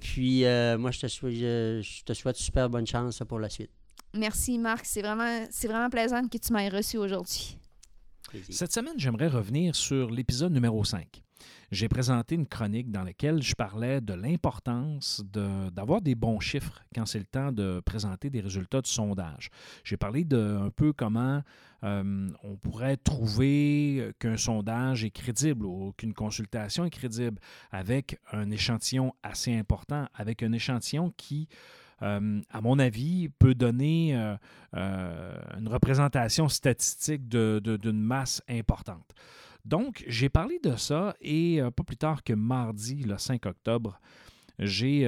Puis 0.02 0.44
euh, 0.46 0.80
moi, 0.80 0.90
je 0.90 1.02
te, 1.02 1.08
souhaite, 1.08 1.36
je, 1.36 1.80
je 1.84 2.04
te 2.04 2.14
souhaite 2.14 2.38
super 2.38 2.68
bonne 2.68 2.88
chance 2.88 3.22
pour 3.30 3.38
la 3.40 3.50
suite. 3.50 3.70
Merci 4.16 4.58
Marc, 4.58 4.86
c'est 4.86 5.02
vraiment, 5.04 5.46
c'est 5.52 5.68
vraiment 5.68 5.90
plaisant 5.92 6.28
que 6.28 6.38
tu 6.40 6.52
m'aies 6.54 6.70
reçu 6.70 6.98
aujourd'hui. 6.98 7.58
Cette 8.50 8.74
semaine, 8.74 8.96
j'aimerais 8.98 9.28
revenir 9.28 9.76
sur 9.76 10.10
l'épisode 10.10 10.52
numéro 10.52 10.84
5. 10.84 11.24
J'ai 11.72 11.90
présenté 11.90 12.36
une 12.36 12.48
chronique 12.48 12.92
dans 12.92 13.04
laquelle 13.04 13.42
je 13.42 13.54
parlais 13.54 14.00
de 14.00 14.14
l'importance 14.14 15.22
d'avoir 15.32 16.02
des 16.02 16.16
bons 16.16 16.40
chiffres 16.40 16.82
quand 16.96 17.06
c'est 17.06 17.20
le 17.20 17.26
temps 17.26 17.52
de 17.52 17.82
présenter 17.86 18.30
des 18.30 18.40
résultats 18.40 18.82
de 18.82 18.88
sondage. 18.88 19.50
J'ai 19.84 19.98
parlé 19.98 20.24
de 20.24 20.38
un 20.38 20.70
peu 20.70 20.94
comment 20.94 21.44
euh, 21.84 22.30
on 22.44 22.56
pourrait 22.56 22.98
trouver 22.98 24.12
qu'un 24.20 24.38
sondage 24.38 25.04
est 25.04 25.12
crédible 25.12 25.66
ou 25.66 25.94
qu'une 25.98 26.14
consultation 26.14 26.86
est 26.86 26.90
crédible 26.90 27.40
avec 27.72 28.20
un 28.32 28.50
échantillon 28.50 29.14
assez 29.22 29.54
important, 29.54 30.08
avec 30.14 30.44
un 30.44 30.54
échantillon 30.54 31.14
qui, 31.18 31.50
euh, 32.02 32.42
à 32.50 32.62
mon 32.62 32.80
avis, 32.80 33.30
peut 33.30 33.56
donner 33.56 34.16
euh, 34.16 34.36
euh, 34.76 35.38
une 35.58 35.68
représentation 35.68 36.48
statistique 36.50 37.28
d'une 37.28 38.02
masse 38.02 38.42
importante. 38.48 39.14
Donc, 39.66 40.04
j'ai 40.08 40.30
parlé 40.30 40.60
de 40.64 40.76
ça 40.76 41.16
et 41.20 41.60
pas 41.76 41.84
plus 41.84 41.98
tard 41.98 42.24
que 42.24 42.34
mardi, 42.34 43.04
le 43.04 43.18
5 43.18 43.46
octobre, 43.46 44.00
j'ai, 44.60 45.04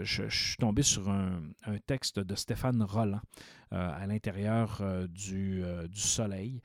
je, 0.00 0.28
suis 0.28 0.56
tombé 0.56 0.82
sur 0.82 1.10
un, 1.10 1.40
texte 1.86 2.20
de 2.20 2.34
Stéphane 2.36 2.82
Roland 2.82 3.20
à 3.72 4.06
l'intérieur 4.06 4.80
du, 5.08 5.64
du 5.90 6.00
Soleil, 6.00 6.62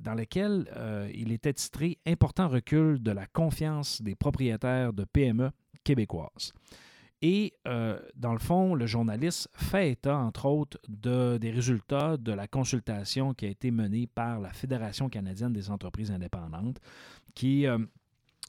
dans 0.00 0.14
lequel 0.14 0.66
il 1.14 1.32
était 1.32 1.52
titré 1.52 1.98
Important 2.06 2.48
recul 2.48 3.02
de 3.02 3.10
la 3.10 3.26
confiance 3.26 4.00
des 4.00 4.14
propriétaires 4.14 4.94
de 4.94 5.04
PME 5.04 5.50
québécoises. 5.84 6.54
Et 7.22 7.52
euh, 7.68 7.98
dans 8.16 8.32
le 8.32 8.38
fond, 8.38 8.74
le 8.74 8.86
journaliste 8.86 9.48
fait 9.52 9.92
état, 9.92 10.16
entre 10.16 10.46
autres, 10.46 10.78
de, 10.88 11.36
des 11.38 11.50
résultats 11.50 12.16
de 12.16 12.32
la 12.32 12.46
consultation 12.46 13.34
qui 13.34 13.44
a 13.44 13.48
été 13.48 13.70
menée 13.70 14.06
par 14.06 14.40
la 14.40 14.52
Fédération 14.52 15.10
canadienne 15.10 15.52
des 15.52 15.70
entreprises 15.70 16.10
indépendantes, 16.10 16.80
qui 17.34 17.66
euh, 17.66 17.78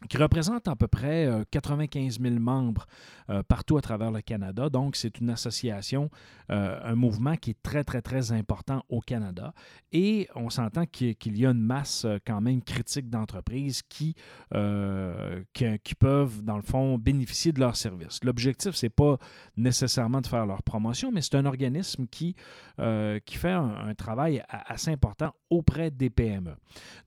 qui 0.09 0.17
représente 0.17 0.67
à 0.67 0.75
peu 0.75 0.87
près 0.87 1.25
euh, 1.25 1.43
95 1.51 2.19
000 2.19 2.35
membres 2.39 2.85
euh, 3.29 3.43
partout 3.43 3.77
à 3.77 3.81
travers 3.81 4.11
le 4.11 4.21
Canada. 4.21 4.69
Donc, 4.69 4.95
c'est 4.95 5.19
une 5.19 5.29
association, 5.29 6.09
euh, 6.51 6.79
un 6.83 6.95
mouvement 6.95 7.35
qui 7.35 7.51
est 7.51 7.61
très, 7.61 7.83
très, 7.83 8.01
très 8.01 8.31
important 8.31 8.83
au 8.89 8.99
Canada. 8.99 9.53
Et 9.91 10.27
on 10.35 10.49
s'entend 10.49 10.85
qu'il 10.85 11.37
y 11.37 11.45
a 11.45 11.51
une 11.51 11.61
masse 11.61 12.05
euh, 12.05 12.17
quand 12.25 12.41
même 12.41 12.61
critique 12.61 13.09
d'entreprises 13.09 13.81
qui, 13.83 14.15
euh, 14.53 15.43
qui, 15.53 15.95
peuvent, 15.95 16.43
dans 16.43 16.57
le 16.57 16.63
fond, 16.63 16.97
bénéficier 16.97 17.51
de 17.51 17.59
leurs 17.59 17.75
services. 17.75 18.23
L'objectif, 18.23 18.75
c'est 18.75 18.89
pas 18.89 19.17
nécessairement 19.55 20.21
de 20.21 20.27
faire 20.27 20.45
leur 20.45 20.63
promotion, 20.63 21.11
mais 21.11 21.21
c'est 21.21 21.35
un 21.35 21.45
organisme 21.45 22.07
qui, 22.07 22.35
euh, 22.79 23.19
qui 23.25 23.37
fait 23.37 23.51
un, 23.51 23.87
un 23.87 23.93
travail 23.93 24.43
assez 24.49 24.91
important 24.91 25.33
auprès 25.49 25.91
des 25.91 26.09
PME. 26.09 26.55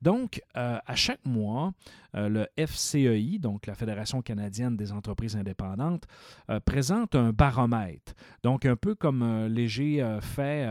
Donc, 0.03 0.41
euh, 0.57 0.79
à 0.87 0.95
chaque 0.95 1.25
mois, 1.25 1.73
euh, 2.15 2.29
le 2.29 2.47
FCEI, 2.85 3.39
donc 3.39 3.67
la 3.67 3.75
Fédération 3.75 4.23
canadienne 4.23 4.77
des 4.77 4.93
entreprises 4.93 5.37
indépendantes, 5.37 6.05
euh, 6.51 6.61
présente 6.61 7.15
un 7.15 7.33
baromètre. 7.33 8.15
Donc, 8.43 8.67
un 8.67 8.77
peu 8.77 8.95
comme 8.95 9.23
euh, 9.23 9.49
Léger 9.49 10.03
euh, 10.03 10.21
fait 10.21 10.67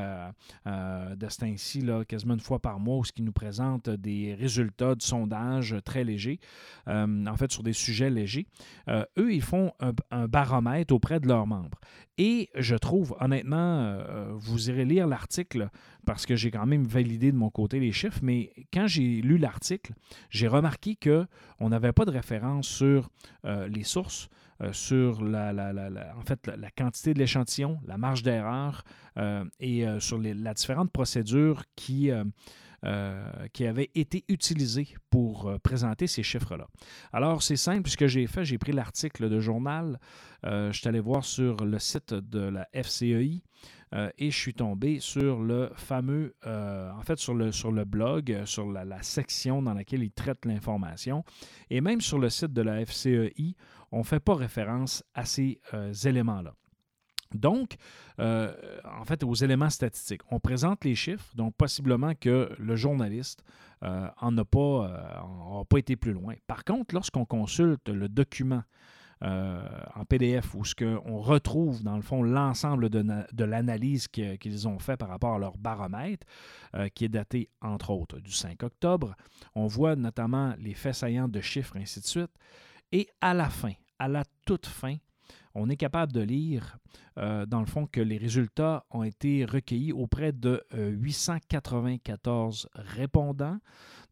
de 0.65 1.29
ce 1.29 1.37
temps-ci, 1.37 1.81
là, 1.81 2.03
quasiment 2.05 2.33
une 2.33 2.39
fois 2.39 2.59
par 2.59 2.79
mois, 2.79 2.97
où 2.97 3.03
ce 3.03 3.11
qui 3.11 3.21
nous 3.21 3.31
présente 3.31 3.89
des 3.89 4.33
résultats 4.33 4.95
de 4.95 5.01
sondage 5.01 5.75
très 5.85 6.03
légers, 6.03 6.39
en 6.87 7.35
fait, 7.37 7.51
sur 7.51 7.63
des 7.63 7.73
sujets 7.73 8.09
légers. 8.09 8.47
Eux, 8.89 9.33
ils 9.33 9.41
font 9.41 9.71
un, 9.79 9.91
un 10.11 10.27
baromètre 10.27 10.93
auprès 10.93 11.19
de 11.19 11.27
leurs 11.27 11.47
membres. 11.47 11.79
Et 12.17 12.49
je 12.55 12.75
trouve, 12.75 13.15
honnêtement, 13.19 13.97
vous 14.35 14.69
irez 14.69 14.85
lire 14.85 15.07
l'article 15.07 15.69
parce 16.05 16.25
que 16.25 16.35
j'ai 16.35 16.51
quand 16.51 16.65
même 16.65 16.85
validé 16.85 17.31
de 17.31 17.37
mon 17.37 17.49
côté 17.49 17.79
les 17.79 17.91
chiffres, 17.91 18.19
mais 18.21 18.51
quand 18.73 18.87
j'ai 18.87 19.21
lu 19.21 19.37
l'article, 19.37 19.93
j'ai 20.29 20.47
remarqué 20.47 20.95
que 20.95 21.25
on 21.59 21.69
n'avait 21.69 21.93
pas 21.93 22.02
de 22.05 22.11
référence 22.11 22.67
sur 22.67 23.09
euh, 23.45 23.67
les 23.67 23.83
sources, 23.83 24.29
euh, 24.61 24.71
sur 24.73 25.23
la, 25.23 25.53
en 26.17 26.21
fait, 26.21 26.47
la, 26.47 26.71
quantité 26.71 27.13
de 27.13 27.19
l'échantillon, 27.19 27.79
la 27.85 27.97
marge 27.97 28.23
d'erreur 28.23 28.83
euh, 29.17 29.45
et 29.59 29.85
sur 29.99 30.17
les, 30.17 30.33
la 30.33 30.53
différentes 30.53 30.91
procédures 30.91 31.63
qui, 31.75 32.11
qui 33.53 33.65
avaient 33.65 33.91
été 33.95 34.25
utilisées 34.27 34.89
pour 35.09 35.53
présenter 35.63 36.07
ces 36.07 36.23
chiffres-là. 36.23 36.67
Alors, 37.13 37.41
c'est 37.41 37.55
simple, 37.55 37.89
ce 37.89 37.97
que 37.97 38.07
j'ai 38.07 38.27
fait, 38.27 38.43
j'ai 38.43 38.57
pris 38.57 38.73
l'article 38.73 39.29
de 39.29 39.39
journal, 39.39 39.99
je 40.43 40.71
suis 40.73 40.87
allé 40.87 40.99
voir 40.99 41.23
sur 41.23 41.65
le 41.65 41.79
site 41.79 42.13
de 42.13 42.39
la 42.39 42.67
FCEI, 42.73 43.41
euh, 43.93 44.09
et 44.17 44.31
je 44.31 44.37
suis 44.37 44.53
tombé 44.53 44.99
sur 44.99 45.39
le 45.39 45.69
fameux, 45.75 46.35
euh, 46.45 46.91
en 46.91 47.01
fait, 47.01 47.19
sur 47.19 47.33
le, 47.33 47.51
sur 47.51 47.71
le 47.71 47.85
blog, 47.85 48.31
euh, 48.31 48.45
sur 48.45 48.71
la, 48.71 49.01
section 49.03 49.61
dans 49.61 49.73
laquelle 49.73 50.03
ils 50.03 50.11
traitent 50.11 50.45
l'information. 50.45 51.23
Et 51.69 51.81
même 51.81 52.01
sur 52.01 52.19
le 52.19 52.29
site 52.29 52.53
de 52.53 52.61
la 52.61 52.85
FCEI, 52.85 53.55
on 53.91 53.99
ne 53.99 54.03
fait 54.03 54.19
pas 54.19 54.35
référence 54.35 55.03
à 55.13 55.25
ces 55.25 55.59
éléments-là. 56.05 56.53
Donc, 57.33 57.75
en 58.19 59.05
fait, 59.05 59.23
aux 59.23 59.33
éléments 59.33 59.69
statistiques. 59.69 60.21
On 60.29 60.39
présente 60.39 60.85
les 60.85 60.95
chiffres, 60.95 61.31
donc 61.35 61.55
possiblement 61.55 62.13
que 62.15 62.55
le 62.59 62.75
journaliste 62.75 63.43
euh, 63.83 64.07
en 64.21 64.35
pas, 64.45 64.85
a 64.85 65.65
pas 65.67 65.77
été 65.77 65.97
plus 65.97 66.13
loin. 66.13 66.35
Par 66.47 66.63
contre, 66.63 66.95
lorsqu'on 66.95 67.25
consulte 67.25 67.89
le 67.89 68.07
document 68.07 68.63
en 69.23 70.03
PDF 70.05 70.53
où 70.53 70.65
ce 70.65 70.75
que 70.75 70.99
on 71.05 71.19
retrouve 71.19 71.81
dans 71.83 71.95
le 71.95 72.01
fond 72.01 72.21
l'ensemble 72.23 72.89
de, 72.89 73.01
na- 73.01 73.25
de 73.31 73.43
l'analyse 73.45 74.07
qu'ils 74.07 74.67
ont 74.67 74.79
fait 74.79 74.97
par 74.97 75.09
rapport 75.09 75.35
à 75.35 75.39
leur 75.39 75.57
baromètre, 75.57 76.27
euh, 76.75 76.89
qui 76.89 77.05
est 77.05 77.09
daté 77.09 77.49
entre 77.61 77.91
autres 77.91 78.19
du 78.19 78.31
5 78.31 78.61
octobre. 78.63 79.15
On 79.55 79.67
voit 79.67 79.95
notamment 79.95 80.53
les 80.59 80.73
faits 80.73 80.95
saillants 80.95 81.29
de 81.29 81.39
chiffres, 81.41 81.77
ainsi 81.77 82.01
de 82.01 82.05
suite. 82.05 82.31
Et 82.91 83.07
à 83.21 83.33
la 83.33 83.49
fin, 83.49 83.71
à 83.97 84.07
la 84.07 84.23
toute 84.45 84.65
fin, 84.65 84.95
on 85.55 85.69
est 85.69 85.77
capable 85.77 86.11
de 86.11 86.21
lire, 86.21 86.77
euh, 87.17 87.45
dans 87.45 87.59
le 87.59 87.65
fond, 87.67 87.85
que 87.85 88.01
les 88.01 88.17
résultats 88.17 88.85
ont 88.89 89.03
été 89.03 89.45
recueillis 89.45 89.93
auprès 89.93 90.31
de 90.31 90.63
euh, 90.73 90.89
894 90.89 92.67
répondants 92.75 93.59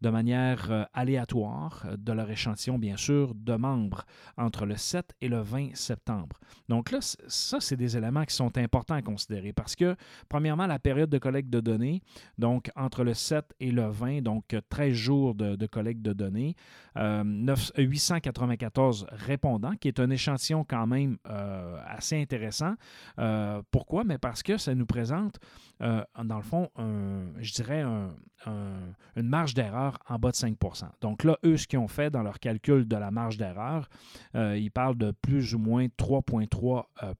de 0.02 0.10
manière 0.10 0.72
euh, 0.72 0.84
aléatoire 0.94 1.84
euh, 1.86 1.96
de 1.98 2.12
leur 2.12 2.30
échantillon, 2.30 2.80
bien 2.80 2.98
sûr, 2.98 3.34
de 3.36 3.56
membres 3.56 4.04
entre 4.38 4.66
le 4.66 4.76
7 4.76 5.14
et 5.22 5.28
le 5.28 5.42
20 5.42 5.76
septembre. 5.76 6.40
Donc 6.70 6.92
là, 6.92 7.00
ça, 7.02 7.60
c'est 7.60 7.78
des 7.78 7.98
éléments 7.98 8.26
qui 8.26 8.36
sont 8.36 8.58
importants 8.58 8.96
à 8.96 9.02
considérer 9.02 9.54
parce 9.54 9.76
que, 9.76 9.96
premièrement, 10.30 10.68
la 10.68 10.80
période 10.80 11.10
de 11.10 11.18
collecte 11.18 11.50
de 11.50 11.60
données, 11.60 12.02
donc 12.38 12.72
entre 12.76 13.04
le 13.04 13.14
7 13.14 13.46
et 13.60 13.72
le 13.72 13.88
20, 13.90 14.22
donc 14.22 14.54
euh, 14.54 14.62
13 14.70 14.94
jours 14.94 15.36
de, 15.36 15.66
collecte 15.68 16.02
de 16.02 16.14
données, 16.14 16.56
euh, 16.98 17.24
neuf- 17.24 17.72
euh, 17.78 17.84
894 17.84 19.06
répondants, 19.12 19.76
qui 19.80 19.88
est 19.88 20.00
un 20.00 20.10
échantillon 20.10 20.64
quand 20.68 20.88
même 20.88 21.18
euh, 21.30 21.78
assez 21.88 22.20
intéressant. 22.22 22.74
Euh, 23.20 23.62
pourquoi? 23.72 24.04
Mais 24.04 24.18
parce 24.18 24.44
que 24.44 24.58
ça 24.58 24.74
nous 24.76 24.86
présente, 24.86 25.40
euh, 25.82 26.04
dans 26.24 26.38
le 26.38 26.44
fond, 26.44 26.70
je 26.78 27.54
dirais 27.54 27.82
un- 27.82 28.14
un- 28.46 28.94
une 29.16 29.28
marge 29.28 29.54
d'erreur 29.54 29.98
en 30.08 30.18
bas 30.18 30.32
de 30.32 30.36
5% 30.36 30.88
Donc 31.02 31.24
là, 31.24 31.38
eux, 31.46 31.58
ce 31.58 31.68
qu'ils 31.68 31.80
ont 31.80 31.88
fait 31.88 32.10
dans 32.10 32.24
leur 32.24 32.40
calcul 32.40 32.88
de 32.88 32.96
la 32.96 33.12
marge 33.12 33.38
d'erreur, 33.38 33.88
euh, 34.36 34.58
ils 34.58 34.72
parlent 34.72 34.98
de 34.98 35.12
plus 35.12 35.54
ou 35.56 35.60
moins 35.60 35.88
3,3 35.98 36.90
euh. 37.04 37.14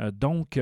Euh, 0.00 0.10
Donc, 0.10 0.58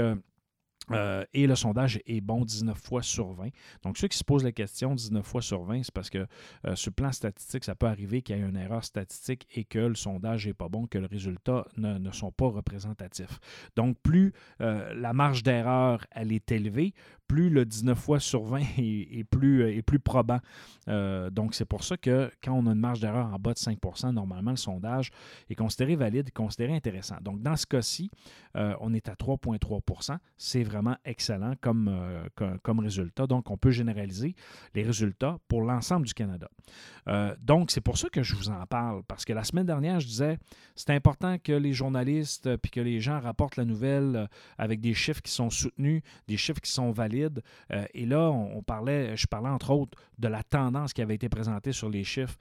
euh, 0.92 1.24
et 1.34 1.46
le 1.46 1.54
sondage 1.54 2.00
est 2.06 2.20
bon 2.20 2.44
19 2.44 2.76
fois 2.78 3.02
sur 3.02 3.32
20. 3.32 3.48
Donc, 3.82 3.98
ceux 3.98 4.08
qui 4.08 4.18
se 4.18 4.24
posent 4.24 4.44
la 4.44 4.52
question 4.52 4.94
19 4.94 5.24
fois 5.24 5.42
sur 5.42 5.62
20, 5.62 5.82
c'est 5.84 5.92
parce 5.92 6.10
que 6.10 6.26
euh, 6.66 6.74
sur 6.76 6.90
le 6.90 6.94
plan 6.94 7.12
statistique, 7.12 7.64
ça 7.64 7.74
peut 7.74 7.86
arriver 7.86 8.22
qu'il 8.22 8.36
y 8.36 8.40
ait 8.40 8.42
une 8.42 8.56
erreur 8.56 8.84
statistique 8.84 9.46
et 9.54 9.64
que 9.64 9.78
le 9.78 9.94
sondage 9.94 10.46
n'est 10.46 10.54
pas 10.54 10.68
bon, 10.68 10.86
que 10.86 10.98
le 10.98 11.06
résultat 11.06 11.66
ne, 11.76 12.10
sont 12.10 12.32
pas 12.32 12.48
représentatifs. 12.48 13.38
Donc, 13.76 13.96
plus 14.02 14.32
euh, 14.60 14.94
la 14.94 15.12
marge 15.12 15.42
d'erreur 15.42 16.04
elle 16.10 16.32
est 16.32 16.50
élevée, 16.50 16.94
plus 17.26 17.50
le 17.50 17.66
19 17.66 17.98
fois 17.98 18.20
sur 18.20 18.42
20 18.44 18.60
est, 18.78 19.24
plus, 19.24 19.68
est 19.68 19.82
plus 19.82 19.98
probant. 19.98 20.40
Donc, 20.86 21.54
c'est 21.54 21.66
pour 21.66 21.84
ça 21.84 21.98
que 21.98 22.30
quand 22.42 22.54
on 22.54 22.66
a 22.66 22.72
une 22.72 22.80
marge 22.80 23.00
d'erreur 23.00 23.26
en 23.26 23.38
bas 23.38 23.52
de 23.52 23.58
5% 23.58 24.12
normalement, 24.12 24.52
le 24.52 24.56
sondage 24.56 25.10
est 25.50 25.54
considéré 25.54 25.96
valide, 25.96 26.32
considéré 26.32 26.74
intéressant. 26.74 27.16
Donc, 27.20 27.42
dans 27.42 27.56
ce 27.56 27.66
cas-ci, 27.66 28.10
on 28.54 28.94
est 28.94 29.08
à 29.10 29.14
3,3% 29.14 30.16
C'est 30.38 30.62
vraiment 30.62 30.77
excellent 31.04 31.54
comme, 31.60 31.88
euh, 31.88 32.56
comme, 32.62 32.80
résultat. 32.80 33.26
Donc, 33.26 33.50
on 33.50 33.56
peut 33.56 33.70
généraliser 33.70 34.34
les 34.74 34.82
résultats 34.82 35.38
pour 35.48 35.62
l'ensemble 35.62 36.06
du 36.06 36.14
Canada. 36.14 36.48
Euh, 37.08 37.34
donc, 37.40 37.70
c'est 37.70 37.80
pour 37.80 37.98
ça 37.98 38.08
que 38.08 38.22
je 38.22 38.34
vous 38.34 38.50
en 38.50 38.66
parle, 38.66 39.02
parce 39.04 39.24
que 39.24 39.32
la 39.32 39.44
semaine 39.44 39.66
dernière, 39.66 40.00
je 40.00 40.06
disais, 40.06 40.38
c'est 40.74 40.90
important 40.90 41.38
que 41.38 41.52
les 41.52 41.72
journalistes 41.72 42.56
puis 42.58 42.70
que 42.70 42.80
les 42.80 43.00
gens 43.00 43.20
rapportent 43.20 43.56
la 43.56 43.64
nouvelle 43.64 44.16
euh, 44.16 44.26
avec 44.58 44.80
des 44.80 44.94
chiffres 44.94 45.22
qui 45.22 45.32
sont 45.32 45.50
soutenus, 45.50 46.02
des 46.26 46.36
chiffres 46.36 46.60
qui 46.60 46.70
sont 46.70 46.90
valides. 46.90 47.42
Et 47.94 48.06
là, 48.06 48.30
on, 48.30 48.62
parlait, 48.62 49.16
je 49.16 49.26
parlais 49.26 49.48
entre 49.48 49.70
autres 49.70 49.98
de 50.18 50.28
la 50.28 50.42
tendance 50.42 50.92
qui 50.92 51.02
avait 51.02 51.14
été 51.14 51.28
présentée 51.28 51.72
sur 51.72 51.88
les 51.88 52.04
chiffres 52.04 52.36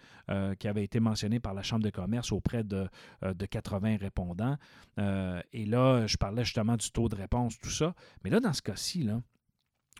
qui 0.59 0.67
avait 0.67 0.83
été 0.83 0.99
mentionnée 0.99 1.39
par 1.39 1.53
la 1.53 1.63
Chambre 1.63 1.83
de 1.83 1.89
commerce 1.89 2.31
auprès 2.31 2.63
de, 2.63 2.87
de 3.21 3.45
80 3.45 3.97
répondants. 3.97 4.57
Et 5.53 5.65
là, 5.65 6.07
je 6.07 6.17
parlais 6.17 6.43
justement 6.43 6.75
du 6.75 6.91
taux 6.91 7.09
de 7.09 7.15
réponse, 7.15 7.59
tout 7.59 7.69
ça. 7.69 7.93
Là, 8.29 8.39
dans 8.39 8.53
ce 8.53 8.61
cas-ci, 8.61 9.03
là, 9.03 9.21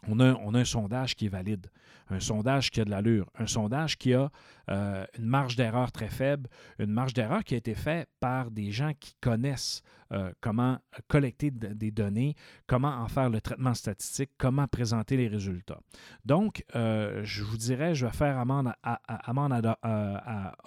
on 0.08 0.20
a, 0.20 0.60
un 0.60 0.66
sondage 0.66 1.16
qui 1.16 1.26
est 1.26 1.30
valide, 1.30 1.68
un 2.10 2.20
sondage 2.20 2.72
qui 2.72 2.82
a 2.82 2.86
de 2.86 2.90
l'allure, 2.90 3.30
un 3.38 3.48
sondage 3.48 3.98
qui 3.98 4.14
a 4.14 4.30
euh, 4.70 5.06
une 5.18 5.26
marge 5.26 5.56
d'erreur 5.56 5.92
très 5.92 6.10
faible, 6.10 6.50
une 6.80 6.92
marge 6.92 7.14
d'erreur 7.14 7.44
qui 7.44 7.54
a 7.54 7.58
été 7.58 7.74
faite 7.76 8.10
par 8.20 8.52
des 8.52 8.72
gens 8.72 8.92
qui 9.00 9.16
connaissent 9.22 9.82
euh, 10.14 10.32
comment 10.40 10.78
collecter 11.10 11.52
de- 11.52 11.74
des 11.74 11.92
données, 11.92 12.36
comment 12.66 12.90
en 12.90 13.08
faire 13.08 13.30
le 13.30 13.42
traitement 13.42 13.74
statistique, 13.74 14.32
comment 14.38 14.68
présenter 14.68 15.18
les 15.18 15.28
résultats. 15.28 15.80
Donc, 16.24 16.64
euh, 16.76 17.22
je 17.24 17.44
vous 17.44 17.58
dirais, 17.58 17.94
je 17.94 18.06
vais 18.06 18.14
faire 18.14 18.38
amende, 18.40 18.72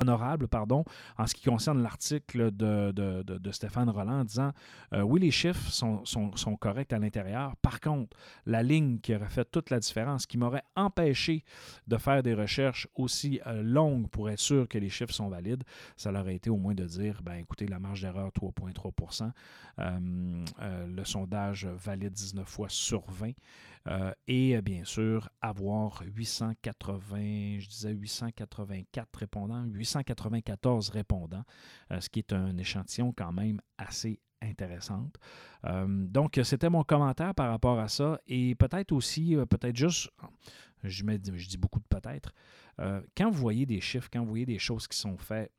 honorable 0.00 0.48
pardon, 0.48 0.84
en 1.16 1.26
ce 1.26 1.34
qui 1.34 1.44
concerne 1.48 1.82
l'article 1.82 2.50
de, 2.52 3.50
Stéphane 3.52 3.88
Roland 3.88 4.24
disant 4.24 4.52
oui, 4.92 5.20
les 5.20 5.30
chiffres 5.30 5.70
sont 5.70 6.56
corrects 6.58 6.92
à 6.92 6.98
l'intérieur. 6.98 7.56
Par 7.56 7.80
contre, 7.80 8.16
la 8.46 8.62
ligne 8.62 8.98
qui 9.00 9.14
aurait 9.20 9.30
fait 9.30 9.44
toute 9.50 9.70
la 9.70 9.78
différence, 9.78 10.26
qui 10.26 10.38
m'aurait 10.38 10.64
empêché 10.76 11.44
de 11.86 11.96
faire 11.96 12.22
des 12.22 12.34
recherches 12.34 12.88
aussi 12.94 13.40
euh, 13.46 13.62
longues 13.62 14.08
pour 14.08 14.30
être 14.30 14.38
sûr 14.38 14.68
que 14.68 14.78
les 14.78 14.90
chiffres 14.90 15.14
sont 15.14 15.28
valides, 15.28 15.64
ça 15.96 16.10
aurait 16.12 16.36
été 16.36 16.50
au 16.50 16.56
moins 16.56 16.74
de 16.74 16.84
dire, 16.84 17.20
ben 17.22 17.34
écoutez, 17.34 17.66
la 17.66 17.78
marge 17.78 18.02
d'erreur 18.02 18.30
3,3% 18.30 19.30
euh, 19.78 20.44
euh, 20.60 20.86
le 20.86 21.04
sondage 21.04 21.66
valide 21.66 22.12
19 22.12 22.46
fois 22.46 22.68
sur 22.68 23.02
20 23.10 23.32
euh, 23.88 24.12
et 24.26 24.56
euh, 24.56 24.60
bien 24.60 24.84
sûr 24.84 25.30
avoir 25.40 26.02
880, 26.04 27.60
je 27.60 27.68
disais 27.68 27.92
884 27.92 29.18
répondants, 29.18 29.64
894 29.64 30.90
répondants, 30.90 31.44
ce 31.98 32.08
qui 32.08 32.18
est 32.18 32.32
un 32.32 32.56
échantillon 32.58 33.12
quand 33.16 33.32
même 33.32 33.60
assez 33.78 34.20
intéressante. 34.42 35.16
Euh, 35.64 35.86
donc, 35.88 36.40
c'était 36.42 36.70
mon 36.70 36.82
commentaire 36.82 37.34
par 37.34 37.50
rapport 37.50 37.78
à 37.78 37.88
ça. 37.88 38.20
Et 38.26 38.54
peut-être 38.54 38.92
aussi, 38.92 39.36
euh, 39.36 39.46
peut-être 39.46 39.76
juste, 39.76 40.10
je, 40.84 41.04
je 41.04 41.48
dis 41.48 41.58
beaucoup 41.58 41.80
de 41.80 41.84
peut-être, 41.88 42.32
euh, 42.80 43.00
quand 43.16 43.30
vous 43.30 43.38
voyez 43.40 43.66
des 43.66 43.80
chiffres, 43.80 44.08
quand 44.12 44.20
vous 44.20 44.28
voyez 44.28 44.46
des 44.46 44.58
choses 44.58 44.86
qui 44.88 44.98
sont 44.98 45.16
faites 45.16 45.52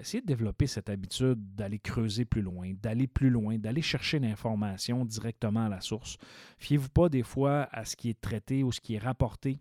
essayez 0.00 0.20
de 0.20 0.26
développer 0.26 0.66
cette 0.66 0.90
habitude 0.90 1.54
d'aller 1.54 1.78
creuser 1.78 2.24
plus 2.24 2.42
loin, 2.42 2.72
d'aller 2.82 3.06
plus 3.06 3.30
loin, 3.30 3.56
d'aller 3.56 3.82
chercher 3.82 4.18
l'information 4.18 5.04
directement 5.04 5.66
à 5.66 5.68
la 5.68 5.80
source. 5.80 6.16
Fiez-vous 6.58 6.88
pas 6.88 7.08
des 7.08 7.22
fois 7.22 7.68
à 7.70 7.84
ce 7.84 7.94
qui 7.94 8.08
est 8.08 8.20
traité 8.20 8.64
ou 8.64 8.72
ce 8.72 8.80
qui 8.80 8.96
est 8.96 8.98
rapporté 8.98 9.60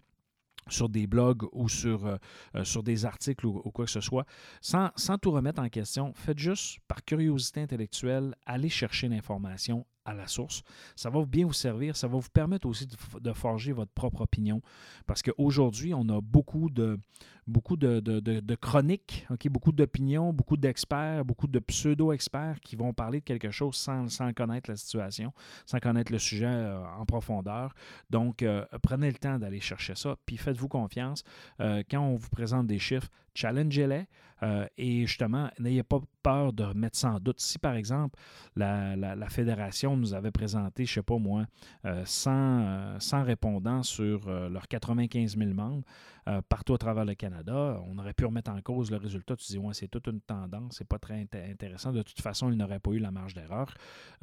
sur 0.70 0.90
des 0.90 1.08
blogs 1.08 1.44
ou 1.52 1.70
sur, 1.70 2.06
euh, 2.06 2.18
euh, 2.56 2.82
des 2.82 3.06
articles 3.06 3.46
ou, 3.46 3.72
quoi 3.72 3.86
que 3.86 3.92
ce 3.92 4.02
soit, 4.02 4.26
sans, 4.62 4.90
sans 4.96 5.18
tout 5.18 5.32
remettre 5.32 5.62
en 5.62 5.70
question. 5.70 6.14
Faites 6.14 6.40
juste, 6.40 6.80
par 6.88 7.04
curiosité 7.04 7.62
intellectuelle, 7.62 8.36
aller 8.46 8.70
chercher 8.70 9.08
l'information 9.08 9.86
à 10.10 10.14
la 10.14 10.28
source. 10.28 10.64
Ça 10.96 11.10
va 11.10 11.24
bien 11.26 11.46
vous 11.46 11.54
servir. 11.54 11.96
Ça 11.96 12.08
va 12.08 12.18
vous 12.18 12.30
permettre 12.34 12.68
aussi 12.68 12.88
de, 12.88 13.34
forger 13.34 13.72
votre 13.72 13.92
propre 13.92 14.22
opinion. 14.22 14.62
Parce 15.06 15.22
qu'aujourd'hui, 15.22 15.94
on 15.94 16.08
a 16.10 16.20
beaucoup 16.22 16.70
de, 16.70 17.00
beaucoup 17.48 17.78
de, 17.78 18.56
chroniques, 18.56 19.28
beaucoup 19.46 19.72
d'opinions, 19.72 20.34
beaucoup 20.34 20.58
d'experts, 20.58 21.26
beaucoup 21.26 21.48
de 21.48 21.60
pseudo-experts 21.60 22.60
qui 22.62 22.76
vont 22.76 22.94
parler 22.94 23.20
de 23.20 23.26
quelque 23.26 23.52
chose 23.52 23.76
sans, 23.76 24.10
sans 24.10 24.34
connaître 24.34 24.70
la 24.70 24.76
situation, 24.76 25.32
sans 25.66 25.80
connaître 25.80 26.12
le 26.12 26.20
sujet 26.20 26.46
euh, 26.48 26.84
en 26.98 27.06
profondeur. 27.06 27.74
Donc, 28.10 28.42
euh, 28.42 28.66
prenez 28.82 29.08
le 29.08 29.18
temps 29.18 29.38
d'aller 29.38 29.60
chercher 29.60 29.96
ça, 29.96 30.16
puis 30.26 30.38
faites-vous 30.38 30.68
confiance. 30.68 31.24
Euh, 31.60 31.84
quand 31.90 32.02
on 32.02 32.16
vous 32.16 32.30
présente 32.30 32.68
des 32.68 32.80
chiffres, 32.80 33.10
challengez-les 33.34 34.08
euh, 34.44 34.66
et 34.78 35.06
justement, 35.06 35.50
n'ayez 35.60 35.84
pas 35.84 36.00
peur 36.24 36.54
de 36.54 36.66
mettre 36.74 36.98
ça 36.98 37.18
doute. 37.20 37.40
Si, 37.40 37.60
par 37.60 37.76
exemple, 37.76 38.20
la, 38.56 39.30
fédération 39.30 39.96
nous 39.96 40.14
avait 40.14 40.32
présenté, 40.32 40.86
je 40.86 40.92
ne 40.92 40.94
sais 40.96 41.04
pas 41.04 41.18
moi, 41.18 41.46
euh, 41.86 42.04
100, 42.06 42.32
euh, 42.32 43.00
100 43.00 43.24
répondants 43.24 43.84
sur 43.84 44.28
euh, 44.28 44.50
leurs 44.50 44.68
95 44.68 45.38
000 45.38 45.54
membres 45.54 45.84
euh, 46.28 46.42
partout 46.48 46.74
à 46.74 46.78
travers 46.78 47.06
le 47.06 47.16
Canada, 47.16 47.82
on 47.88 47.98
aurait 47.98 48.14
pu 48.14 48.26
remettre 48.26 48.52
en 48.52 48.62
cause 48.62 48.92
le 48.92 48.98
résultat. 48.98 49.36
Tu 49.36 49.46
dis, 49.48 49.58
ouais, 49.58 49.74
c'est 49.74 49.88
toute 49.88 50.08
une 50.08 50.22
tendance, 50.22 50.76
c'est 50.78 50.88
pas 50.88 51.00
très 51.00 51.24
inté- 51.24 51.52
intéressant. 51.52 51.92
De 51.92 52.02
toute 52.02 52.22
façon, 52.22 52.52
ils 52.52 52.58
n'auraient 52.58 52.80
pas 52.80 52.92
eu 52.92 53.00
la 53.00 53.12
marge 53.12 53.34
d'erreur 53.34 53.74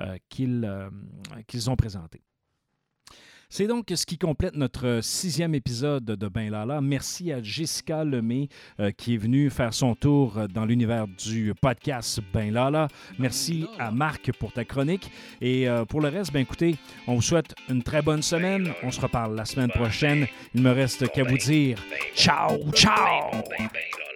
euh, 0.00 0.16
qu'ils 0.28 0.64
euh, 0.64 0.90
qu'ils 1.46 1.70
ont 1.70 1.76
présentée. 1.76 2.22
C'est 3.48 3.66
donc 3.66 3.92
ce 3.94 4.04
qui 4.04 4.18
complète 4.18 4.56
notre 4.56 5.00
sixième 5.02 5.54
épisode 5.54 6.04
de 6.04 6.28
Ben 6.28 6.50
Lala. 6.50 6.80
Merci 6.80 7.32
à 7.32 7.40
Jessica 7.42 8.04
Lemay 8.04 8.48
euh, 8.80 8.90
qui 8.90 9.14
est 9.14 9.18
venue 9.18 9.50
faire 9.50 9.72
son 9.72 9.94
tour 9.94 10.36
euh, 10.36 10.46
dans 10.48 10.64
l'univers 10.64 11.06
du 11.06 11.54
podcast 11.60 12.20
Ben 12.32 12.52
Lala. 12.52 12.88
Merci 13.18 13.66
à 13.78 13.92
Marc 13.92 14.32
pour 14.32 14.52
ta 14.52 14.64
chronique. 14.64 15.10
Et 15.40 15.68
euh, 15.68 15.84
pour 15.84 16.00
le 16.00 16.08
reste, 16.08 16.32
ben 16.32 16.40
écoutez, 16.40 16.76
on 17.06 17.14
vous 17.14 17.22
souhaite 17.22 17.54
une 17.68 17.82
très 17.82 18.02
bonne 18.02 18.22
semaine. 18.22 18.72
On 18.82 18.90
se 18.90 19.00
reparle 19.00 19.36
la 19.36 19.44
semaine 19.44 19.70
prochaine. 19.70 20.26
Il 20.54 20.62
me 20.62 20.72
reste 20.72 21.08
qu'à 21.12 21.22
vous 21.22 21.38
dire 21.38 21.78
ciao, 22.14 22.58
ciao! 22.72 23.30
Ben, 23.32 23.42
ben, 23.58 23.68
ben. 23.72 24.15